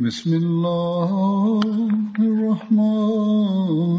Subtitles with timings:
[0.00, 1.10] بسم الله
[2.18, 3.89] الرحمن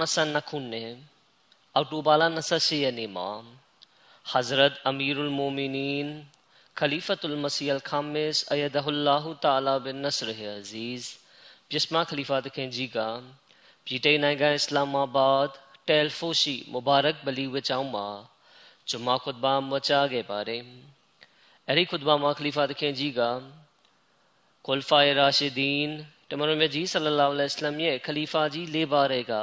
[0.00, 0.92] 2022ခုနှစ်
[1.74, 3.30] အောက်တိုဘာလ28ရက်နေ့မှာ
[4.32, 6.08] Hazrat Amirul Mu'minin
[6.78, 11.02] Khalifatul Masih Al-Khamis Ayadahullah Ta'ala bin Nasr Aziz
[11.68, 12.98] ပြစ်မခလီဖာတခင်ကြီးက
[13.84, 15.48] ပြည်ထိုင်နိုင်ငံအစ္စလာမာဘတ်
[15.88, 18.08] တယ်ဖိုရှိမူဘာရက်ဘလီဝချောင်းမှာ
[18.90, 20.62] ဂျမာခွတ်ဘာမချာခဲ့ပါတယ်
[21.68, 23.20] အဲဒီခွတ်ဘာမှာခလီဖာတခင်ကြီးက
[24.66, 25.92] ကွလ်ဖာရာရှီဒင်း
[26.28, 29.34] တမန်တော်မြတ်ကြီးဆလလောလ္လဟ်အလัยဟိဝါစလမ်ရဲ့ခလီဖာကြီးလေးပါးတဲ့က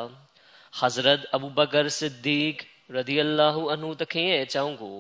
[0.79, 2.55] Hazrat Abu Bakr Siddiq
[2.95, 4.99] ရဒီအလာဟူအန်ဟူတခင်ရဲ့အကြောင်းကို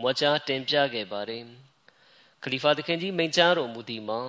[0.00, 1.44] မွာကြားတင်ပြခဲ့ပါတယ်
[2.42, 4.20] ခလီဖာတခင်ကြီးမိန့်ကြားတော်မူသည်မှာ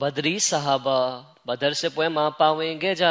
[0.00, 1.00] ဘဒရီဆဟာဘာ
[1.48, 3.06] ဘဒရ်စပွဲမှာပါဝင်ခဲ့ကြ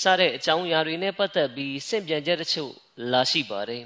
[0.00, 2.72] စတဲ့အကြောင်းအရာတွေနဲ့ပတ်သက်ပြီးစင့်ပြန်ချက်တချို့
[3.12, 3.84] လာရှိပါတယ်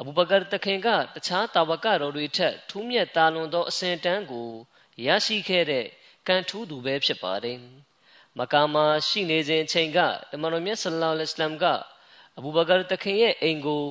[0.00, 4.48] အဘူဘကာတခင်ကတခြားတာဝကတော်တွေထက်ထူးမြတ်တာလွန်သောအစဉ်တန်းကို
[5.06, 5.86] ရရှိခဲ့တဲ့
[6.26, 7.58] ကံထူးသူပဲဖြစ်ပါတယ်
[8.38, 9.98] မကာမှာရှိနေစဉ်အချိန်က
[10.30, 11.64] တမန်တော်မြတ်ဆလ္လာလဟ်အလัยဟိဝါစလမ်က
[12.38, 13.84] အဘူဘကာတခင်ရဲ့အိမ်ကို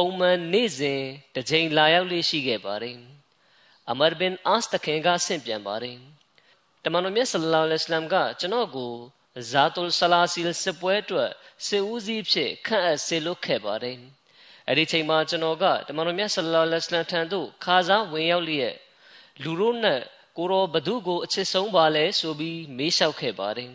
[0.00, 1.02] ပုံမှန်နေ့စဉ်
[1.34, 2.98] တစ်ချိန်လာရောက်လေးရှိခဲ့ပါတယ်။
[3.90, 5.98] အမာဘင်အာစ်တခင်ကဆင့်ပြန်ပါတယ်။
[6.84, 8.92] တမန်တော်မြတ်ဆလ္လာလဟ်အလိုင်းကကျွန်တော်ကို
[9.50, 11.30] ဇာတုလ်ဆလာစီလ်စပွဲအတွက်
[11.66, 13.98] စေဦးစီးဖြစ်ခန့်အပ်စေလွတ်ခဲ့ပါတယ်။
[14.68, 18.74] အဲ့ဒီချိန်မှာကျွန်တော်ကတမန်တော်မြတ်ဆလ္လာလဟ်အလိုင်းထံသို့ခါစားဝင်ရောက်လျက်
[19.42, 20.00] လူတို့နဲ့
[20.36, 23.72] ကိုရောဘသူကိုအချစ်ဆုံးပါလဲဆိုပြီးမေးလျှောက်ခဲ့ပါတယ်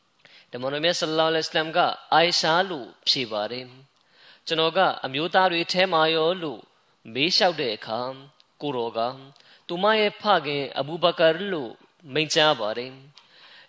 [0.52, 1.78] ။တမန်တော်မြတ်ဆလ္လာလဟ်အလိုင်းက
[2.12, 3.68] အိုင်ရှာလို့ဖြေပါတယ်။
[4.46, 6.60] ကျွန်တော်ကအမျိုးသားတွေထဲမှာရောလို့
[7.14, 8.00] မေးလျှောက်တဲ့အခါ
[8.60, 9.00] ကိုရောက
[9.66, 11.72] သူမရဲ့ဖခင်အဘူဘကာလို့
[12.12, 12.92] မိန့်ကြားပါတယ်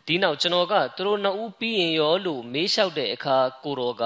[0.06, 4.03] ဒီနောက်ကျွန်တော်ကသူတို့နှစ်ဦးပြီးရင်ရောလို့မေးလျှောက်တဲ့အခါကိုရောက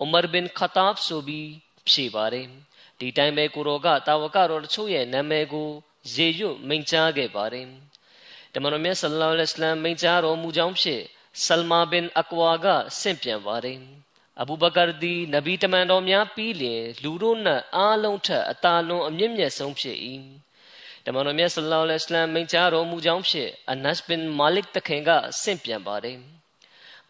[0.00, 1.48] အူမာဘင်ခတာဘ်ဆိုပြီး
[1.88, 2.46] ဖြေပါတယ်
[2.98, 5.68] ဒီတိုင်းပဲကိုရောကတာဝကတော်တချို့ရဲ့နာမည်ကို
[6.14, 7.66] ရေရွတ်မိန့်ကြားခဲ့ပါတယ်
[8.52, 11.02] တမန်တော်မြတ်ဆလ္လာလဟ်အလိုင်းမိန့်ကြားတော်မူကြောင်းဖြင့်
[11.44, 12.66] ဆလမာဘင်အကွာက
[13.00, 13.78] ဆင့်ပြန်ပါတယ်
[14.40, 19.96] အဘူဘကာသည်နဗီတမန်တော်များပြီးလျင်လူတို့နှင့်အားလုံးထက်အသာလွန်အမြင့်မြတ်ဆုံးဖြစ်၏
[21.04, 25.10] တမန်တော်မြတ်ဆလ္လာလဟ်အလိုင်းမိန့်ကြားတော်မူကြောင်းဖြင့်အနတ်ဘင်မာလစ်တခင်က
[25.42, 26.18] ဆင့်ပြန်ပါတယ်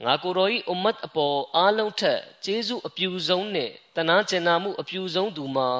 [0.04, 5.70] ငါကိုယ်တော်၏အွမ်မတ်အပေါ်အားလုံးထက်ကျေးဇူးအပြူဆုံးနှင့်တနာကျင်နာမှုအပြူဆုံးသူမှာ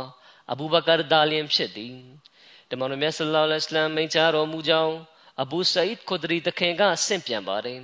[0.53, 1.97] အဘူဘကာဒါလျင်ဖြစ်သည်
[2.71, 4.94] တမန်တော်မြတ်ဆလ္လာလဟ်အလိုင်းမိန့်ကြားတော်မူကြောင်း
[5.43, 7.81] အဘူဆာအစ်ခွဒရီတခင်ကဆင့်ပြန်ပါတယ်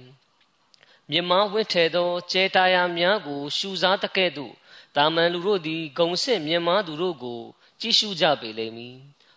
[1.11, 4.55] မြမဝင့်ထဲသောကျဲတာယာများကိုရှူစားတကဲ့သို့
[4.97, 7.41] တာမန်လူတို့သည်ဂုံစစ်မြမသူတို့ကို
[7.81, 8.97] ကြည့်ရှုကြပေလိမ့်မည်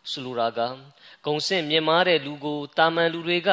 [0.09, 0.59] ဆိုလိုတာက
[1.25, 3.49] ဂုံစစ်မြမတဲ့လူကိုတာမန်လူတွေက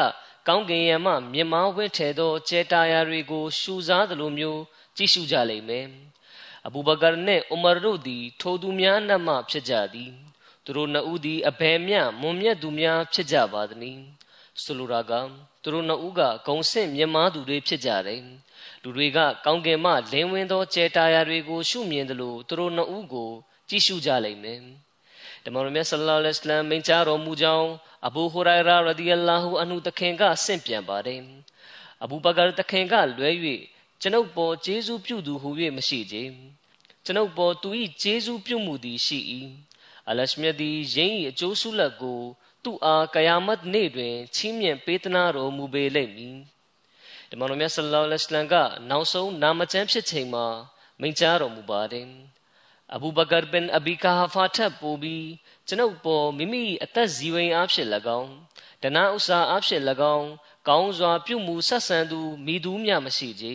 [0.46, 4.62] ကောင်းကင်ယံမှမြမဝင့်ထဲသောကျဲတာယာတွေကိုရှူစားသလိုမျိုး
[4.96, 5.86] ကြည့်ရှုကြလိမ့်မယ်
[6.66, 10.10] အဘူဘကာနှင့်ဥမာတို့သည် ထိုသူများအနက်မှဖြစ်ကြသည်
[10.64, 14.02] သူတို့နှစ်ဦးသည်အဘယ်မျှမွန်မြတ်သူများဖြစ်ကြပါသနည်း
[14.62, 15.12] ဆိုလိုတာက
[15.62, 18.22] သူတို့နှစ်ဦးကဂုံဆင့်မြင်မာသူတွေဖြစ်ကြတယ်
[18.82, 23.30] လူတွေကကောင်းကင်မှလင်းဝင်သောကျဲတာယာတွေကိုရှုမြင်တယ်လို့သူတို့နှစ်ဦးကို
[23.68, 24.60] ကြည့်ရှုကြလိမ့်မယ်
[25.44, 27.68] တမန်တော်မြတ်ဆလ္လာလဟ်အလိုင်းမိန့်ကြားတော်မူကြောင်း
[28.06, 31.20] အဘူဟူရိုင်ရာရဒီအလာဟူအန်ဟူတခင်ကဆင့်ပြန်ပါတယ်
[32.02, 33.30] အဘူဘကာတခင်ကလွဲ၍
[34.00, 36.16] ကျွန်ုပ်ပေါ်ကျေးဇူးပြုသူဟု၍မရှိကြ
[37.04, 37.68] ကျွန်ုပ်ပေါ်သူ၏
[38.02, 39.18] ကျေးဇူးပြုမှုသည်ရှိ၏
[40.08, 42.20] အလရှမြတ်သည်ယင်း၏အကျိုးဆုလက်ကို
[42.64, 46.36] သူ့အားကယာမတ်နေ့တွင်ချီးမြှင့်ပေးသနာတော်မူပေလိမ့်မည်
[47.28, 48.54] ဒီမန်တော်မြတ်ဆလ္လာလဟ်အလိုင်းက
[48.90, 50.46] နောက်ဆုံးနာမကျမ်းဖြစ်ချိန်မှာ
[51.00, 52.06] မိန့်ကြားတော်မူပါတယ်
[52.94, 55.26] အဘူဘကာဘင်အဘီကာဟာဖာထပ်ပို့ပြီး
[55.68, 58.32] ကျွန်ုပ်ပေါ်မိမိအသက်ဇီဝင်အားဖြင့်၎င်း
[58.82, 59.82] ဒနာဥစ္စာအားဖြင့်၎
[60.16, 60.28] င်း
[60.68, 63.46] ကောင်းစွာပြုမှုဆက်ဆံသူမိသူမျှမရှိကြ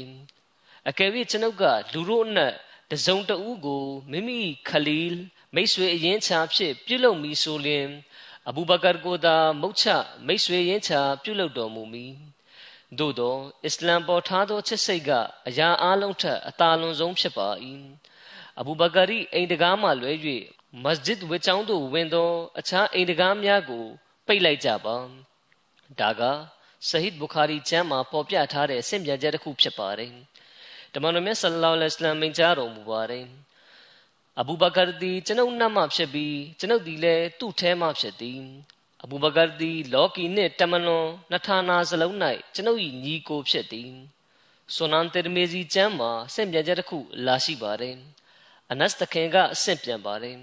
[0.90, 1.63] အကယ်၍ကျွန်ုပ်က
[1.94, 2.54] လူတို့အနက်
[2.92, 5.19] တစုံတဦးကိုမိမိခလီလ်
[5.56, 7.88] မိတ်ဆွေအရင်ချာဖြစ်ပြုလုပ်မိဆိုလျင်
[8.50, 9.86] အဘူဘကာကိုသာမုတ်ချ
[10.27, 12.13] မိတ်ဆွေရင်ချာပြုလုပ်တော်မူမည်
[13.00, 15.12] သို့သောအစ္စလမ်ပေါ်ထားသောချစ်စိတ်က
[15.47, 17.50] အရာအလုံးထက်အသာလွန်ဆုံးဖြစ်ပါ၏
[18.59, 20.12] အဘူဘကာရီအိမ်တကားမှလွဲ၍
[20.83, 23.86] မစဂျစ်ဝေချောင်းသို့ဝင်သောအခြားအိမ်တကားများကို
[24.27, 24.95] ပိတ်လိုက်ကြပါ
[26.00, 26.21] ဒါက
[26.89, 30.12] ဆဟစ်ဘူခါရီကျမ်းမှာပေါ်ပြထားတဲ့ဆင့်ပြန်ချက်တစ်ခုဖြစ်ပါတယ်
[30.94, 33.25] တမန်တော်မြတ်ဆလ္လာလဟ်အလိုင်းမိန့်ကြားတော်မူပါတယ်
[34.40, 38.42] အဘူဘကာသည်ကျွန်ုပ်နတ်မှဖြစ်ပြီးကျွန်ုပ်သည်လည်းသူ့ထဲမှဖြစ်သည်
[39.04, 42.16] အဘူဘကာသည်လောကီနှင့်တမလွန်နှထာနာစလုံး၌
[42.54, 43.92] ကျွန်ုပ်၏ညီကိုဖြစ်သည်
[44.76, 47.98] ဆွန်နန်တေမီဇီကျမ်းမှာဆင့်ပြန်ချက်တစ်ခုလာရှိပါတယ်
[48.72, 50.38] အနတ်တခင်ကအဆင့်ပြန်ပါတယ်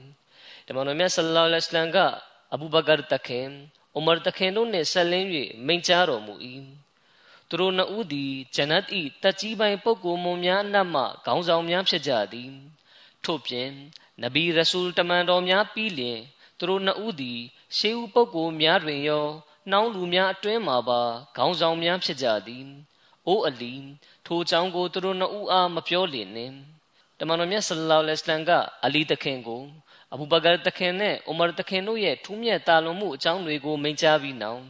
[0.66, 1.98] တမန်တော်မြတ်ဆလ္လာလဟ်အလိုင်းက
[2.54, 3.48] အဘူဘကာတခင်
[3.96, 5.26] ဥမာတခင်တို့နှင့်ဆက်လင်း၍
[5.66, 6.34] မိန့်ကြားတော်မူ၏
[7.48, 8.84] သူတို့နှစ်ဦးသည်ဂျနတ်၏
[9.22, 12.52] တက်ကြီးပိုင်းပုဂ္ဂိုလ်မုံများအနက်မှခေါင်းဆောင်များဖြစ်ကြသည်
[13.24, 13.70] ထို့ပြင်
[14.22, 16.20] နဗီရဆူလ်တမန်တော်များပြီးလျင်
[16.58, 17.40] သူတို့နှစ်ဦးသည်
[17.76, 19.26] ရှေးဦးပုဂ္ဂိုလ်များတွင်ရော
[19.70, 21.00] နှောင်းလူများအတွင်းမှာပါ
[21.36, 22.66] ခေါင်းဆောင်များဖြစ်ကြသည်
[23.26, 23.74] အိုးအလီ
[24.26, 26.54] ထိုကြောင့်ကိုသူတို့နှစ်ဦးအားမပြောလျင်နှင့်
[27.18, 28.50] တမန်တော်မြတ်ဆလ္လာလဟ်အလัยဟ်က
[28.84, 29.62] အလီတခင်ကို
[30.12, 34.62] အဘူဘကာတခင်နဲ့ဥမာတခင်တို့ရဲ့ထူးမြတ်တာလွန်မှုအကြောင်းတွေကိုမိန့်ကြားပြီးနောက်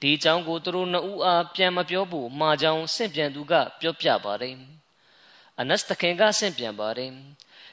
[0.00, 4.56] ဒီအကြောင်းကိုသူတို့နှစ်ဦးအားပြန်မပြောဖို့မှာကြောင်းဆင့်ပြန်သူကပြောပြပါတယ်
[5.60, 7.12] အနတ်တခင်ကဆင့်ပြန်ပါတယ်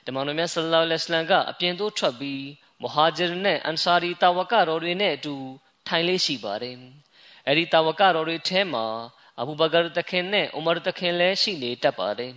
[0.05, 2.43] တမန်တော်မြတ်ဆလ္လာလဟ်အလัยဟ်ကအပြင်သို့ထွက်ပြီး
[2.83, 5.35] မဟာဂျရ်နဲ့အန်ဆာရီတာဝကတော်တွေနဲ့အတူ
[5.87, 6.77] ထိုင်လေးရှိပါတယ်
[7.47, 8.85] အဲ့ဒီတာဝကတော်တွေထဲမှာ
[9.39, 12.33] အဘူဘကာတခင်နဲ့ဥမာတခင်လည်းရှိနေတတ်ပါတယ်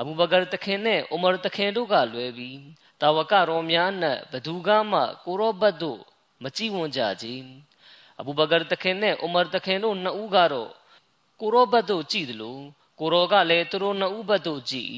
[0.00, 2.58] အဘူဘကာတခင်နဲ့ဥမာတခင်တို့ကလွဲပြီး
[3.00, 6.00] တာဝကတော်များနဲ့ဘသူကမှကိုရောဘတ်တို့
[6.42, 7.26] မကြည့်ဝန်းကြကြ
[8.20, 10.70] အဘူဘကာတခင်နဲ့ဥမာတခင်တို့နှစ်ဦးကတော့
[11.40, 12.62] ကိုရောဘတ်တို့ကြည့်တယ်လို့
[13.00, 14.90] ကိုရောကလည်းသူတို့နှစ်ဦးဘတ်တို့ကြည့်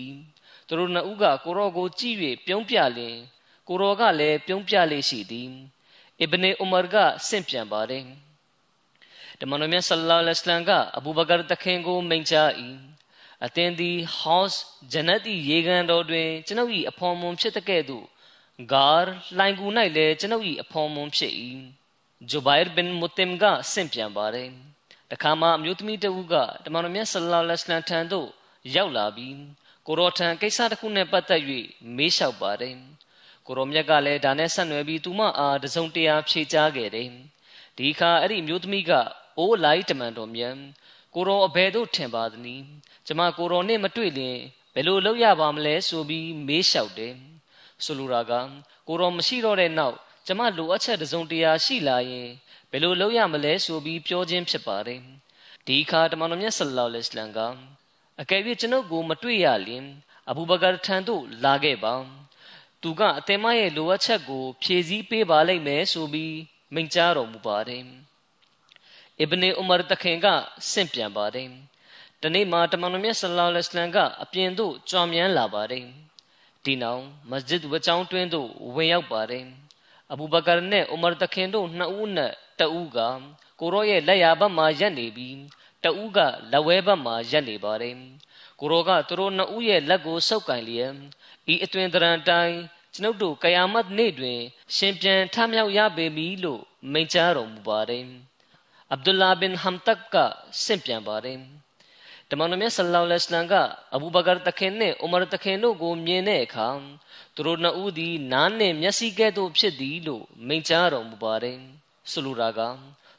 [0.73, 2.17] သူတို့နှစ်ဦးကကိုရောကိုကြည့်၍
[2.47, 3.17] ပြုံးပြလင်
[3.69, 5.51] ကိုရောကလည်းပြုံးပြလေရှိသည်
[6.21, 6.97] အစ်ဘနေဥမာက
[7.29, 8.05] ဆင့်ပြန်ပါတယ်
[9.41, 12.51] တမန်တော်မြတ်ဆလ္လာလဟ်အလိုင်းကအဘူဘကာတခင်ကိုမိန့်ကြား၏
[13.45, 14.57] အသင်သည် house
[14.93, 18.07] ဂျနတ်၏ရေကန်တော်တွင် ကျွန်ုပ်၏အဖော်မွန်ဖြစ်တဲ့ကဲ့သို့
[18.73, 18.91] ဂါ
[19.39, 19.67] လိုင်ကူ၌
[19.97, 21.33] လည်းကျွန်ုပ်၏အဖော်မွန်ဖြစ်၏
[22.31, 24.49] ဂျူဘိုင်ဘင်မူတင်ကဆင့်ပြန်ပါတယ်
[25.11, 26.35] တခါမှအမျိုးသမီးတဦးက
[26.65, 28.29] တမန်တော်မြတ်ဆလ္လာလဟ်အလိုင်းထံသို့
[28.75, 29.35] ရောက်လာပြီး
[29.87, 31.43] ကိုရောထံကိစ္စတစ်ခုနဲ့ပတ်သက်၍
[31.97, 32.75] မေးလျှောက်ပါတယ်
[33.47, 37.09] ကိုရောမြတ်ကလည်းဒါနဲ့ဆက်နွယ်ပြီးသူမအားတစုံတရာဖြေကြားခဲ့တယ်
[37.77, 38.93] ဒီအခါအဲ့ဒီအမျိုးသမီးက
[39.39, 40.57] အိုးလိုက်တမန်တော်မြတ်
[41.15, 42.65] ကိုရောအဘယ်သို့ထင်ပါသနည်း
[43.07, 44.39] ကျမကိုရောနဲ့မတွေ့ရင်
[44.75, 47.15] ဘယ်လိုလုပ်ရပါမလဲဆိုပြီးမေးလျှောက်တယ်
[47.85, 48.33] ဆိုလိုတာက
[48.89, 49.97] ကိုရောမရှိတော့တဲ့နောက်
[50.27, 52.29] ကျမလိုအပ်ချက်တစုံတရာရှိလာရင်
[52.71, 55.01] ဘယ်လိုလုပ်ရမလဲဆိုပြီးပြောခြင်းဖြစ်ပါတယ်
[55.67, 57.41] ဒီအခါတမန်တော်မြတ်ဆလ္လာလဟ်အလိုင်းက
[58.21, 59.85] အကယ်၍ကျွန်ုပ်ကိုမတွေ့ရလင်
[60.31, 61.95] အဘူဘကာထံသို့လာခဲ့ပါ
[62.83, 66.37] သူကအသင်မရဲ့လိုအပ်ချက်ကို ဖြည့်ဆည်းပေးပါလိမ့်မယ်ဆိုပြီး
[66.75, 67.85] မိန့်ကြားတော်မူပါတယ်
[69.19, 70.27] အစ်ဘနေဥမာတခင်က
[70.71, 71.49] ဆင့်ပြန်ပါတယ်
[72.23, 75.87] တနေ့မှာတမန်တော်မြတ်ဆလ္လာလဟ်အလัยဟ်ကအပြင်သို့ကြွမြန်းလာပါတယ်
[76.65, 79.45] ဒီနောက်မစဂျစ်ဝကျောင်းတွင်းသို့ဝင်ရောက်ပါတယ်
[80.13, 82.99] အဘူဘကာနဲ့ဥမာတခင်တို့နှစ်ဦးနဲ့တဦးက
[83.61, 85.37] ကိုရောရဲ့လက်ရာဘက်မှာရပ်နေပြီး
[85.85, 86.19] တဦးက
[86.53, 87.97] လက်ဝဲဘက်မှာရပ်နေပါတယ်
[88.61, 90.93] ကိုရောကသူတို့နှစ်ဦးရဲ့လက်ကိုဆုပ်ကင်လျက်
[91.53, 92.57] ဤအတွင်တရံတိုင်း
[92.95, 94.41] ကျွန်ုပ်တို့ကယာမတ်နေ့တွင်
[94.77, 96.63] ရှင်ပြန်ထမြောက်ရပေမည်လို့
[96.93, 98.05] မိန့်ကြားတော်မူပါတယ်
[98.91, 100.17] အဗ်ဒူလာဘင်ဟမ်တက်က
[100.65, 101.39] ဆင့်ပြန်ပါတယ်
[102.31, 103.55] တမန်တော်မြတ်ဆလ္လာလဟ်အလัยဟ်က
[103.95, 106.69] အဘူဘကာတခင်နဲ့ဥမာတခင်တို့ကိုမြင်တဲ့အခါ
[107.35, 111.59] သူတို့နှစ်ဦးသည်နားနှင့်မျက်စိကဲ့သို့ဖြစ်သည်လို့မိန့်ကြားတော်မူပါတယ်
[112.11, 112.61] ဆိုလိုတာက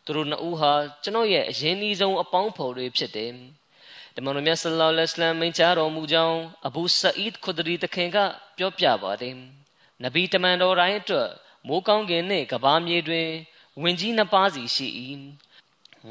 [0.06, 3.32] သူတို့နှစ်ဦးဟာကျွန်တော်ရဲ့အရင်အဆုံးအပေါင်းဖော်တွေဖြစ်တယ်
[4.16, 8.18] တမန်တော်မြတ်ဆလ္လာလဟ်အလัยဟ်မိန့်ကြားတော်မူကြောင်းအဘူဆအီဒ်ခွဒရီတခင်က
[8.58, 9.36] ပြောပြပါတယ်
[10.04, 11.30] နဗီတမန်တော်တိုင်းအတွက်
[11.68, 13.30] မိုးကောင်းကင်နှင့်ကဘာမြေတွင်
[13.82, 14.88] ဝင်ကြီးနှစ်ပါးစီရှိ၏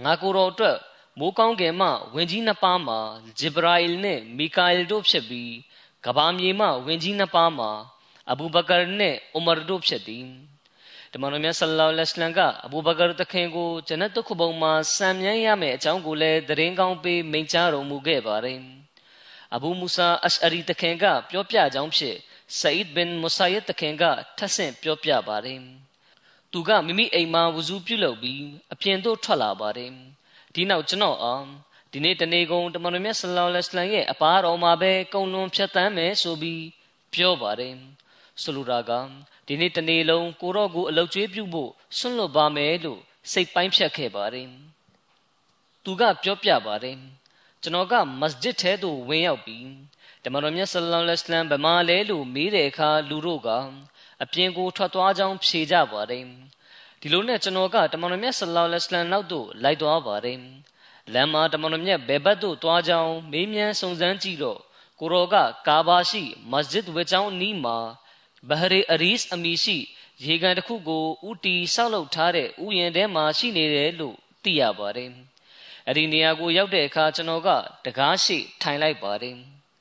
[0.04, 0.78] ငါကိုယ်တော်အတွက်
[1.18, 2.98] မိုးကောင်းကင်မှဝင်ကြီးနှစ်ပါးမှာ
[3.38, 5.52] ဂျေဘရာအီလ်နဲ့မီကာအီလ်တို့ဖြစ်ပြီး
[6.06, 7.70] ကဘာမြေမှဝင်ကြီးနှစ်ပါးမှာ
[8.30, 10.26] အဘူဘကာနဲ့ဥမာတို့ဖြစ်သည်
[11.14, 18.60] တမန်တော်မြတ်ဆလ္လာလဟ်အလัยဟ်ကအဘူဘကာတခင်ကိုဂျနတ်တုခဘုံမှာစံမြန်းရမယ့်အကြောင်းကိုလည်းသတင်းကောင်းပေးမိန့်ကြားတော်မူခဲ့ပါတယ်
[19.54, 22.18] အဘူမူဆာအရှအရီတခင်ကပြောပြကြောင်းဖြင့်
[22.58, 24.04] ဆအစ်ဘင်မူဆာယတ်တခင်က
[24.38, 25.60] ထပ်ဆင့်ပြောပြပါတယ်
[26.52, 28.42] သူကမိမိအိမ်မှာဝဇူပြုလုပ်ပြီး
[28.72, 29.90] အပြင်သို့ထွက်လာပါတယ်
[30.54, 31.46] ဒီနောက်ကျွန်တော်အောင်
[31.92, 36.62] ဒီနေ့တနေ့ကုန်တမန်တော်မြတ်ဆလောလ္လဟ်အလိုင်းရဲ့အပါတော်မှာပဲကုံလွန်ဖြတ်တန်းမယ်ဆိုပြီး
[37.14, 37.74] ပြောပါတယ်
[38.42, 38.92] ဆိုလိုတာက
[39.46, 43.00] ဒီနေ့တနေ့လုံးကိုရော့ကိုအလုတ်ကျွေးပြုဖို့ဆွန့်လွတ်ပါမယ်လို့
[43.32, 44.48] စိတ်ပိုင်းဖြတ်ခဲ့ပါတယ်
[45.84, 46.96] သူကပြောပြပါတယ်
[47.62, 49.66] ကျွန်တော်ကမစဂျစ်ထဲသို့ဝင်ရောက်ပြီး
[50.24, 53.48] တမန်တော်မြတ်ဆလောလ္လဟ်အလိုင်းဗမာလဲလို့မေးတဲ့အခါလူတို့က
[54.22, 56.24] အပြင်ကိုထွက်သွားကြောင်းဖြေကြပါတယ်
[57.00, 60.38] ဒီလိုနဲ့ကျွန်တော်ကတမန်တော်မြတ်ဆလောလ္လဟ်အလိုင်းနောက်သို့လိုက်သွားပါတယ်
[61.12, 64.60] လမ်းမှာတမန်တော်မြတ်ဘယ်ဘက်သို့သွားကြောင်းမေးမြန်းစုံစမ်းကြည့်တော့
[65.00, 67.78] ကိုရောကကာဘာရှိမစဂျစ်ဝေချောင်းနီးမှာ
[68.48, 69.76] ဘဟရီအရီစ်အမီရှိ
[70.24, 75.10] ရေကန်တစ်ခုကိုဥတီဆောက်လုပ်ထားတဲ့ဥယျာဉ်ထဲမှာရှိနေတယ်လို့သိရပါတယ်။
[75.86, 77.48] အဲ့ဒီနေရာကိုရောက်တဲ့အခါကျွန်တော်က
[77.84, 79.36] တကားရှိထိုင်လိုက်ပါတယ်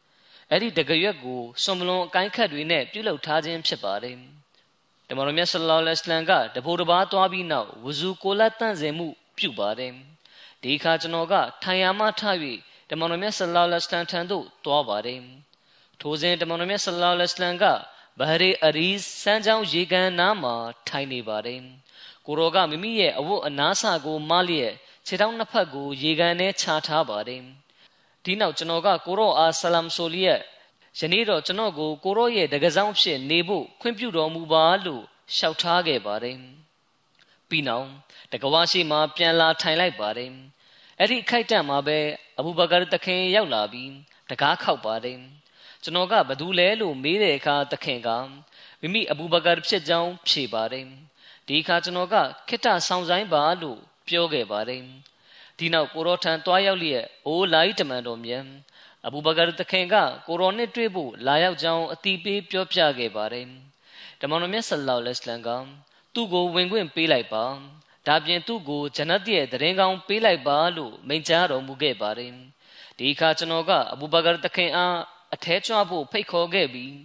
[0.51, 4.15] ။အဲ့ဒီတကရွက်ကိုစွန်မလွန်အကိုင်းခတ်တွေနဲ့ပြုလုပ်ထားခြင်းဖြစ်ပါတယ်။
[5.08, 9.91] တမန်တော်မြတ်ဆလ္လာလဟ်အလိုင်းကတပိုးတစ်ပါးသွားပြီးနောက်ဝဇူကိုလက်တန့်စင်မှုပြုပါတယ်။
[10.62, 12.22] ဒီအခါကျွန်တော်ကထိုင်ရမှထ၍
[12.89, 15.20] တမန်တော်မြတ်ဆလ္လာလဟ်အလိုင်းထံသို့သွားပါတယ်။
[16.01, 17.65] ထိုစဉ်တမန်တော်မြတ်ဆလ္လာလဟ်အလိုင်းက
[18.20, 18.89] ဘဟရေအရီ
[19.22, 20.56] စမ်းချောင်းရေကန်နားမှာ
[20.88, 21.62] ထိုင်နေပါတယ်
[22.25, 24.74] ကိုရောကမိမိရဲ့အဝတ်အနားဆကိုမလျက်
[25.06, 27.41] ခြေထောက်နှစ်ဖက်ကိုရေကန်ထဲချထားပါတယ်
[28.24, 30.39] ဒီနောက်ကျွန်တော်ကကိုရောအားဆလမ်ဆိုလျက်
[31.00, 35.03] ယနေ့တော့ကျွန်တော်ကိုကိုရောရဲ့တကစားဖြစ်နေဖို့ခွင့်ပြုတော်မူပါလို့
[35.36, 36.38] လျှောက်ထားခဲ့ပါတယ်
[37.50, 37.88] ပြီးနောက်
[38.32, 40.32] တကဝါရှိမှပြန်လာထိုင်လိုက်ပါတယ်
[41.00, 42.00] အဲ့ဒီခိုက်တန့်မှာပဲ
[42.38, 43.91] အဘူဘကာတခင်ရောက်လာပြီး
[44.30, 45.20] တကားခောက်ပါတယ်
[45.84, 48.10] ကျွန်တော်ကဘသူလဲလို့မေးတဲ့အခါသခင်က
[48.82, 50.86] မိမိအဘူဘကာဖြစ်ကြောင်းဖြေပါတယ်
[51.48, 52.16] ဒီအခါကျွန်တော်က
[52.48, 54.82] ခိတ္တဆောင်ဆိုင်ပါလို့ပြောခဲ့ပါတယ်
[55.58, 58.44] ဒီနောက်ကိုရောထံတွားရောက်လျက်အိုးလာဤတမန်တော်မြတ်
[59.06, 59.96] အဘူဘကာသခင်က
[60.28, 63.48] ကိုရောနဲ့တွေ့ဖို့လာရောက်ကြောင်းအတိပေးပြောပြခဲ့ပါတယ်
[64.22, 65.50] တမန်တော်မြတ်ဆလ္လာလဟ်အလိုင်းက
[66.14, 67.46] သူ့ကိုဝင်ခွင့်ပေးလိုက်ပါ
[68.08, 72.32] ဒါပြင်သူ့ကိုဂျနတ်ရဲ့တရင်ကောင်းပေးလိုက်ပါလို့မိန့်ကြားတော်မူခဲ့ပါတယ်
[72.98, 74.98] ဒီအခါကျွန်တော်ကအဘူဘကာသခင်အား
[75.34, 76.96] အထဲကျွဖို့ဖိတ်ခေါ်ခဲ့ပြီး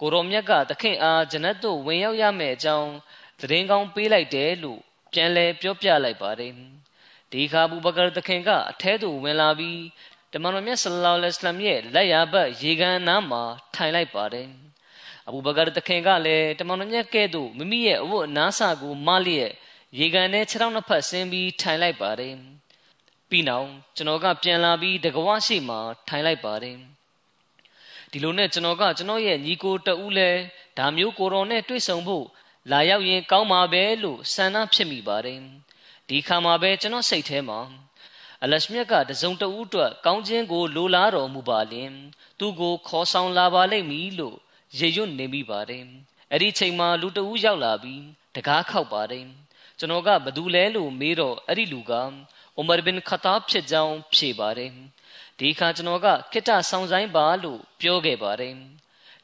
[0.00, 2.90] ကိုရောမြတ်ကသခင်အားဂျနတ်သို့ဝင်ရောက်ရမယ့်အကြောင်း
[3.40, 4.80] သတင်းကောင်းပေးလိုက်တယ်လို့
[5.12, 6.52] ပြန်လဲပြောပြလိုက်ပါတယ်
[7.32, 9.80] ဒီခါဘူဘကာသခင်ကအထဲသို့ဝင်လာပြီး
[10.32, 13.42] တမန်တော်မြတ်ဆလ္လာလဟ်အလัยဟ်ရဲ့လက်ရဘတ်ရေကန်နားမှာ
[13.74, 14.48] ထိုင်လိုက်ပါတယ်
[15.26, 19.52] အဘူဘကာသခင်ကလည်းတမန်တော်မြတ်ကဲ့သို့မိမိရဲ့အဝတ်အနားဆကိုမလျက်
[19.98, 22.34] ရေကန်ထဲခြေထောက်နှစ်ဖက်ဆင်းပြီးထိုင်လိုက်ပါတယ်
[23.30, 25.76] ပြီးနောက်ကျွန်တော်ကပြန်လာပြီးတကဝရှိမှ
[26.08, 26.97] ထိုင်လိုက်ပါတယ်
[28.12, 30.30] ဒီလိုနဲ့ကျွန်တော်ကကျွန်တော်ရဲ့ညီကိုတဦးလဲ
[30.78, 32.26] ဒါမျိုးကိုရောနဲ့တွေ့ဆုံဖို့
[32.70, 35.40] လာရောက်ရင်ကောင်းပါပဲလို့ဆန္ဒဖြစ်မိပါတယ်
[36.08, 37.60] ဒီခါမှာပဲကျွန်တော်စိတ်ထဲမှာ
[38.42, 41.92] အလရှမြတ်ကတစုံတဦးအတွက်ကောင်းခြင်းကိုလိုလားတော်မူပါလင်
[42.38, 44.36] သူ့ကိုခေါ်ဆောင်လာပါလိမ့်မည်လို့
[44.78, 45.84] ရေရွတ်နေမိပါတယ်
[46.30, 48.02] အဲ့ဒီချိန်မှာလူတဦးရောက်လာပြီး
[48.34, 49.26] တကားခောက်ပါတယ်
[49.78, 51.92] ကျွန်တော်ကဘသူလဲလို့မေးတော့အဲ့ဒီလူက
[52.56, 54.72] အိုမာဘင်ခတာဖြစ်ကြောင်းဖြေပါတယ်
[55.38, 58.54] ဒီခါကျွန်တော်ကခိတ္တဆောင်ဆိုင်ပါလို့ပြောခဲ့ပါတယ်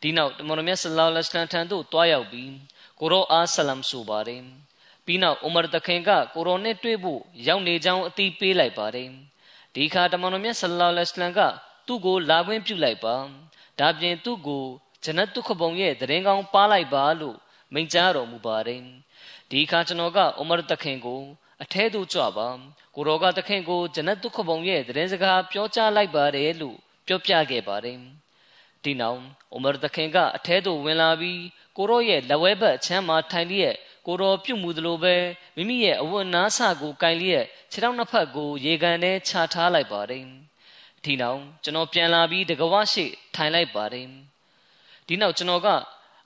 [0.00, 2.52] ဒီနောက်တမန်တော်မြတ်ဆလောလ္လဟ်အလိုင်းထံသို့တွားရောက်ပြီး
[3.00, 4.42] ကိုရောအားဆလမ်ဆိုပါတယ်
[5.06, 9.08] ပြီးနောက်ဥမာတခင်ကကိုရောနဲ့တွေ့ဖို့ရောက်နေကြောင်းအသိပေးလိုက်ပါတယ်
[9.74, 11.40] ဒီခါတမန်တော်မြတ်ဆလောလ္လဟ်အလိုင်းက
[11.86, 13.16] သူ့ကိုလာခွင့်ပြုလိုက်ပါ
[13.80, 14.64] ဒါပြင်သူ့ကို
[15.04, 17.36] ဂျနတ်တုခဘုံရဲ့တရင်ကောင်းပါလိုက်ပါလို့
[17.72, 18.80] မိန့်ကြားတော်မူပါတယ်
[19.50, 21.20] ဒီခါကျွန်တော်ကဥမာတခင်ကို
[21.64, 22.48] အထဲသို့ကြွပါ
[22.94, 27.98] ကိုရောကသခင်ကိုဂျနတ်ဒုက္ခဘုံရဲ့သတင်းစကားပြောကြားလိုက်ပါတယ်လို့ပြောပြခဲ့ပါတယ်
[28.82, 29.20] ဒီနောက်
[29.52, 31.42] အိုမာသခင်ကအထဲသို့ဝင်လာပြီး
[31.76, 33.74] ကိုရောရဲ့လက်ဝဲဘက်အချမ်းမှာထိုင်လျက်
[34.06, 35.16] ကိုရောပြုတ်မှုသလိုပဲ
[35.56, 40.24] မိမိရဲ့အဝတ်နားဆကိုကင်လျက်ခြေထောက်နှစ်ဖက်ကိုရေကန်ထဲချထားလိုက်ပါတယ်
[41.04, 43.04] ဒီနောက်ကျွန်တော်ပြန်လာပြီးတကဝရှိ
[43.34, 44.08] ထိုင်လိုက်ပါတယ်
[45.06, 45.68] ဒီနောက်ကျွန်တော်က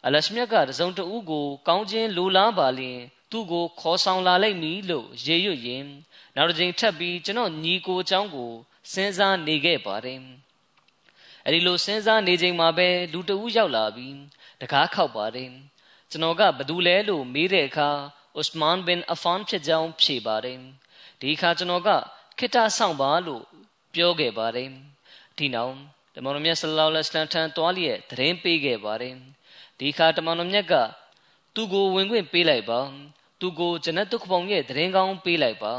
[0.06, 3.00] အလရှမြတ်ကတစုံတဦးကိုကောင်းခြင်းလိုလားပါလျင်
[3.30, 5.84] သူ့ကိုခေါ်ဆောင်လာလိုက်မည်လို့ရေရွတ်ရင်
[6.36, 8.52] နောက်တစ်ကြိမ်ထပ်ပြီးကျွန်တော်ညီကိုအကြောင်းကို
[8.92, 10.20] စဉ်းစားနေခဲ့ပါတယ်
[11.46, 14.16] အဲဒီလိုစဉ်းစားနေချိန်မှာပဲလူတဦးရောက်လာပြီး
[14.60, 15.50] တကားခောက်ပါတယ်
[16.10, 17.90] ကျွန်တော်ကဘသူလဲလို့မေးတဲ့အခါ
[18.40, 20.58] ဥစမန်ဘင်အဖန်ဖြစ်ကြောင်းဖြေပါတယ်
[21.20, 21.90] ဒီအခါကျွန်တော်က
[22.38, 23.42] ခိတ္တဆောင်ပါလို့
[23.94, 24.68] ပြောခဲ့ပါတယ်
[25.36, 25.74] ဒီနောက်
[26.14, 29.14] တမန်တော်မြတ်ဆလ္လာလဟ်အလိုင်းထံတွားလျက်သတင်းပေးခဲ့ပါတယ်
[29.78, 30.74] ဒီအခါတမန်တော်မြတ်က
[31.54, 32.80] သူ့ကိုဝင်ခွင့်ပေးလိုက်ပါ
[33.40, 35.74] သူကိုဂျနတ်တုခပုံရဲ့သတင်းကောင်းပေးလိုက်ပါ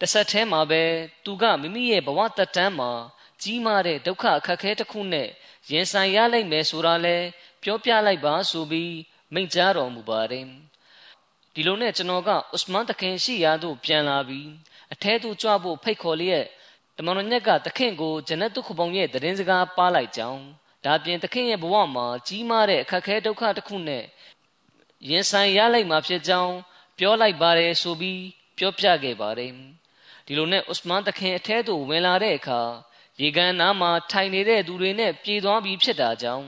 [0.00, 0.82] တစ်ဆက်တည်းမှာပဲ
[1.24, 2.90] သူကမိမိရဲ့ဘဝတက်တန်းမှာ
[3.42, 5.28] ကြီးမားတဲ့ဒုက္ခအခက်ခဲတစ်ခုနဲ့
[5.70, 7.16] ရင်ဆိုင်ရလိမ့်မယ်ဆိုတာလဲ
[7.62, 8.94] ပြောပြလိုက်ပါဆိုပြီး
[9.34, 10.46] မိန့်ကြားတော်မူပါတယ်
[11.54, 14.48] ဒီလိုနဲ့ကျွန်တော်ကဥစမန်တခင်ရှိရာသို့ပြန်လာပြီး
[14.92, 16.44] အထဲသို့ကြွဖို့ဖိတ်ခေါ်လျက်
[16.96, 20.42] တမန်တော်မြတ်ကသခင်ကိုဂျနတ်တုခပုံရဲ့သတင်းစကားပါလိုက်ကြောင်း
[20.84, 24.04] ဒါပြင်သခင်ရဲ့ဘဝမှာကြီးမားတဲ့အခက်ခဲဒုက္ခတစ်ခုနဲ့
[25.08, 26.54] ရင်ဆိုင်ရလိုက်မှာဖြစ်ကြောင်း
[26.98, 28.22] ပြောလိုက်ပါတယ်ဆိုပြီး
[28.58, 29.52] ပြောပြခဲ့ပါတယ်
[30.26, 32.60] ဒီလိုနဲ့ဥစမန်သခင်အထဲသို့ဝင်လာတဲ့အခါ
[33.20, 36.46] ရေကန်နားမှာထိုင်နေတဲ့သူတွေနဲ့ပြေးသွားပြီးဖြစ်တာကြောင့်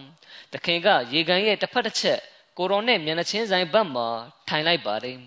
[0.53, 2.21] သခင်ကရေကန်ရဲ့တစ်ဖက်တစ်ချက်
[2.59, 4.09] ကိုရောနဲ့မျက်နှာချင်းဆိုင်ဘက်မှာ
[4.49, 5.19] ထိုင်လိုက်ပါတယ်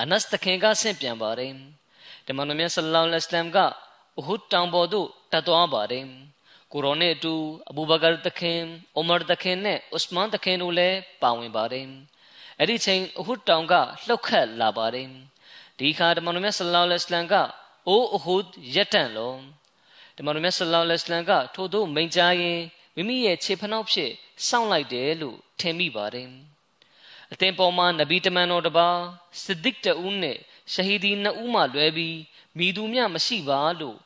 [0.00, 1.52] အနတ်သခင်ကဆင့်ပြန်ပါတယ်
[2.26, 3.58] တမန်တော်မြတ်ဆလ္လာလဟ်အလัยဟိဝါစလမ်က
[4.16, 6.04] အူဟဒ်တောင်ပေါ်သို့တက်သွားပါတယ်
[6.72, 7.34] ကိုရောနဲ့အတူ
[7.70, 8.58] အဘူဘကာသခင်
[8.96, 11.86] အိုမာသခင်နဲ့ဥစမန်သခင်တို့လည်းပါဝင်ပါတယ်
[12.62, 13.74] အဲ့ဒီချိန်အဟွတ်တောင်က
[14.06, 15.08] လှုပ်ခတ်လာပါတယ်
[15.78, 17.34] ဒီခါတမန်တော်မြတ်ဆလ္လာလဟ်အလัยဟိဝါစလမ်က
[17.88, 19.40] အိုအဟွတ်ရက်တန့်လုံး
[20.16, 22.60] တမန်တော်မြတ်ဆလ္လာလဟ်အလัยဟိဝါစလမ်ကထို့သို့မိန့်ကြားရင်
[22.96, 24.10] မိမိရဲ့ခြေဖနှောက်ဖြစ်
[24.48, 26.28] စောင့်လိုက်တယ်လို့ထင်မိပါတယ်
[27.32, 28.88] အသင်ပေါ်မှာနဗီတမန်တော်တပါ
[29.44, 30.38] စဒစ်တူးနဲ့
[30.72, 32.18] ရှဟီဒီနှစ်ဦးမှလွဲပြီး
[32.58, 33.98] မိသူမျှမရှိပါလို့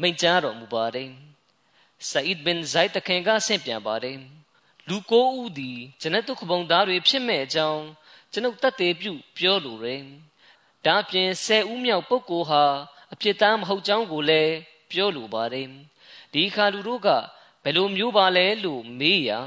[0.00, 1.10] မိန့်ကြားတော်မူပါတယ်။
[2.08, 4.18] ဆာအစ်ဘင်ဇိုက်တခင်ကဆင့်ပြန်ပါတယ်။
[4.88, 7.84] လူကိုးဦးသည်ကျွန်ုပ်ခဘုံသားတွေဖြစ်မဲ့အကြောင်း
[8.32, 10.02] ကျွန်ုပ်တတ်သေးပြုပြောလိုတယ်။
[10.86, 12.64] ဒါပြင်ဆယ်ဦးမြောက်ပုဂ္ဂိုလ်ဟာ
[13.12, 14.54] အပြစ်သားမဟုတ်ကြောင်းကိုလည်း
[14.90, 15.68] ပြောလိုပါတယ်။
[16.34, 17.08] ဒီခါလူတို့က
[17.62, 19.40] ဘယ်လိုမျိုးပါလဲလို့မေးရာ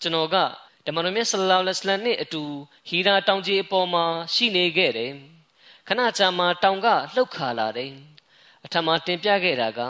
[0.00, 0.36] ကျွန်တော်က
[0.86, 2.42] တမန်တော်မြတ်ဆလ္လာလဟ်အလိုင်းနဲ့အတူ
[2.88, 4.04] ဟီရာတောင်ကြီးအပေါ်မှာ
[4.34, 5.12] ရှိနေခဲ့တယ်
[5.88, 7.92] ခဏကြာမှတောင်ကလှုပ်ခါလာတယ်
[8.64, 9.80] အထမတင်ပြခဲ့တာက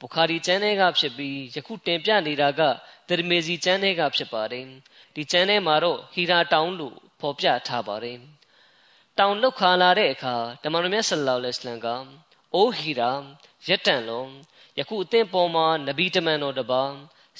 [0.00, 2.60] ဘုခါရီကျမ်းထဲကဖြစ်ပြီးယခုတင်ပြနေတာက
[3.08, 4.66] တရမေစီကျမ်းထဲကဖြစ်ပါတယ်
[5.14, 8.18] ဒီကျမ်းထဲမှာတော့ဟီရာတောင်လို့ဖော်ပြထားပါတယ်
[9.18, 11.88] တောင်လှုပ်ခါလာတဲ့အခါတမန်တော်မြတ်ဆလ္လာလဟ်အလိုင်းက
[12.54, 13.10] အိုးဟီရာ
[13.68, 14.32] ရက်တန်လုံး
[14.78, 16.82] ယခုအသင်ပေါ်မှာနဗီတမန်တော်တပါ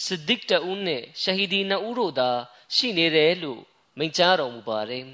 [0.05, 2.31] စဒစ်တူးနဲ့ရှဟီဒီနှစ်ဦးတို့သာ
[2.75, 3.61] ရှိနေတယ်လို့
[3.99, 5.07] မိန့်ကြားတော်မူပါတယ်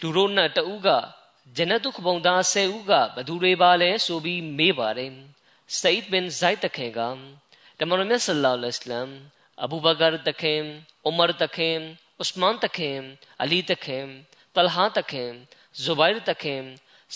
[0.00, 0.88] လူတို့နဲ့တဦးက
[1.56, 5.12] ဂျနတုခဘုံသား၁၀ဦးကဘသူတွေပါလဲဆိုပြီးမေးပါတယ်
[5.76, 7.00] ဆိဒ်ဘင်ဇိုက်တခင်က
[7.78, 9.12] တမန်တော်မြတ်ဆလ္လာလဟ်အလัยဟ်
[9.64, 10.60] အဘူဘကာတခင်
[11.08, 11.76] ဥမာတခင်
[12.22, 12.98] ဥစမန်တခင်
[13.42, 14.04] အလီတခင်
[14.54, 15.30] တလဟာတခင်
[15.82, 16.62] ဇူဘိုင်တခင်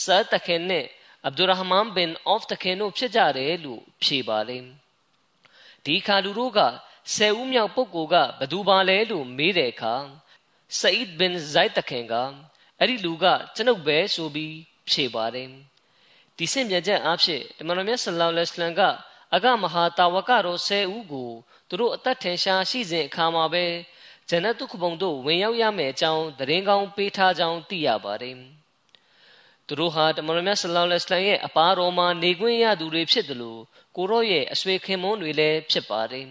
[0.03, 0.87] ဆာတခင်နဲ့
[1.25, 4.65] အဗ်ဒူရဟမန်ဘင်အော့ဖ်တခင်တို့ဖြစ်ကြတယ်လို့ဖြေပါတယ်
[5.85, 6.61] ဒီခါလူတို့က
[7.15, 9.95] ဆယ်ဦးမြောက်ပုဂ္ဂိုလ်ကဘသူပါလဲလို့မေးတဲ့အခါ
[10.79, 12.15] ဆအိဒ်ဘင်ဇိုက်တခင်က
[12.79, 14.55] အဲ့ဒီလူကကျွန်ုပ်ပဲဆိုပြီး
[14.91, 15.51] ဖြေပါတယ်
[16.39, 18.83] ဒီစင်ပြချက်အားဖြင့်တမန်တော်မြတ်ဆလောလ္လဟ်အလัยဟ်က
[19.35, 21.31] အကမဟာတာဝကတော်ဆယ်ဦးကို
[21.69, 23.65] သူတို့အသက်ထင်ရှားရှိစဉ်အခါမှာပဲ
[24.29, 28.37] ဂျန်နတ်တုခဘုံတို့ဝင်ရောက်ရမယ်အကြောင်းသတင်းကောင်းပေးထားကြောင်းသိရပါတယ်
[29.67, 33.61] သူတို့ဟာတမန်တော်မြတ်ဆလောလ္လဟ်အလัยဟ်ရဲ့အပါတော်မှာနေခွင့်ရသူတွေဖြစ်တယ်လို့
[33.97, 36.27] ကိုရော့ရဲ့အဆွေခင်မွန်းတွေလည်းဖြစ်ပါတယ်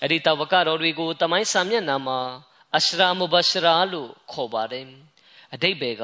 [0.00, 2.20] အဲ့ဒီတဝကတော်တွေကိုတမိုင်းစာမျက်နှာမှာ
[2.76, 4.86] အရှရာမူဘရှရာလို့ခေါ်ပါတယ်
[5.54, 6.02] အတိတ်ပဲက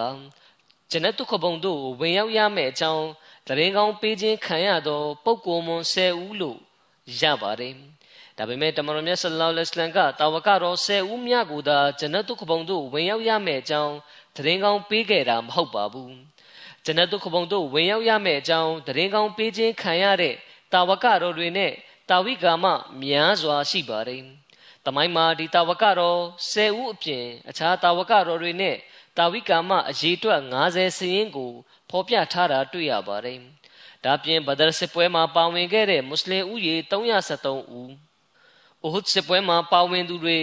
[0.93, 3.07] ဂျနတ်တုခဘုံတို့ဝင်ရောက်ရမယ့်အကြောင်း
[3.49, 6.59] တရင်ကောင်းပေးခြင်းခံရသောပုဂ္ဂိုလ်မွန်10ဦးလို့
[7.21, 7.75] ရပါတယ်
[8.37, 13.95] ဒါပေမဲ့တမန်တော်မြတ်ဆလ္လာလဟ်အလัยဟ်ကတာဝကတော်10ဦးမြတ်ကိုသာဂျနတ်တုခဘုံတို့ဝင်ရောက်ရမယ့်အကြောင်း
[14.37, 16.15] တရင်ကောင်းပေးခဲ့တာမဟုတ်ပါဘူး
[16.85, 20.35] ဂျနတ်တုခဘုံတို့ဝင်ရောက်ရမယ့်အကြောင်းတရင်ကောင်းပေးခြင်းခံရတဲ့
[20.73, 21.73] တာဝကတော်တွေနဲ့
[22.11, 22.65] တာဝိကာမ
[23.03, 24.25] များစွာရှိပါတယ်။
[24.87, 26.21] တမိုင်းမှာဒီတာဝကတော်
[26.53, 28.77] 10ဦးအပြင်အခြားတာဝကတော်တွေနဲ့
[29.21, 31.51] တာဝိကာမအရေးအတွက်90စည်ရင်ကို
[31.91, 33.39] ဖော်ပြထားတာတွေ့ရပါတယ်။
[34.05, 37.91] ဒါပြင်ဘဒရစစ်ပွဲမှာပါဝင်ခဲ့တဲ့မွတ်စလင်ဦးရေ373ဦး။
[38.83, 40.39] အိုဟဒ်စစ်ပွဲမှာပါဝင်သူတွေ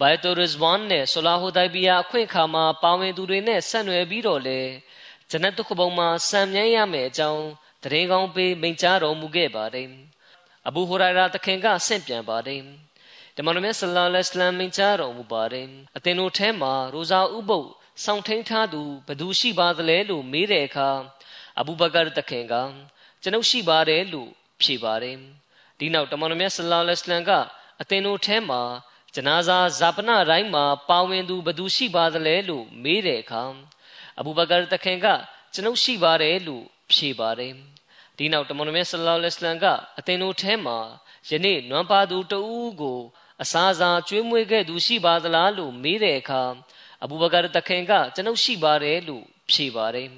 [0.00, 4.60] ဘိုင်တိုရဇ်ဝမ်နဲ့ဆလာဟူဒိုင်ဘီယာအခွင့်အခါမှာပါဝင်သူတွေနဲ့ဆက်နွယ်ပြီးတော့လေ
[5.30, 7.44] ဂျနတ်တုခဘုံမှာစံမြန်းရမယ်အကြောင်း
[7.84, 9.88] တရင်ကောင်းပေးမိန့်ကြားတော်မူခဲ့ပါတယ်
[10.66, 12.62] အဘူဟူရိုင်ရာတခင်ကဆင့်ပြန်ပါတယ်
[13.36, 17.68] တမန်တော်မြတ်ဆလ္လာလဟ်အလัยဟ်မိန့်ကြားတော်မူပါတယ်အသင်တို့ထဲမှာရိုဇာဥပုပ်
[18.04, 20.88] စောင့်ထိန်ထားသူဘသူရှိပါသလဲလို့မေးတဲ့အခါ
[21.60, 22.54] အဘူဘကာတခင်က
[23.22, 25.16] ကျွန်ုပ်ရှိပါတယ်လို့ဖြေပါတယ်
[25.78, 27.30] ဒီနောက်တမန်တော်မြတ်ဆလ္လာလဟ်အလัยဟ်က
[27.80, 28.62] အသင်တို့ထဲမှာ
[29.14, 33.42] ဂျနာဇာဇာပနတိုင်းမှာပါဝင်သူဘသူရှိပါသလဲလို့မေးတဲ့အခါ
[34.18, 35.06] အဘူဘကာတခင်က
[35.54, 37.52] ကျွန်ုပ်ရှိပါတယ်လို့ဖြေပါတယ်
[38.16, 39.66] ဒီနောက်တမန်တော်မြတ်ဆလ္လာလဟ်အလိုင်းက
[39.98, 40.78] အသင်တို့ထဲမှာ
[41.28, 43.00] ယနေ့နွမ်းပါသူတဦးကို
[43.42, 46.42] အစာစာကျွေးမွေးခဲ့သူရှိပါသလားလို့မေးတဲ့အခါ
[47.02, 50.08] အဘူဘကာတခင်ကကျွန်ုပ်ရှိပါတယ်လို့ဖြေပါတယ်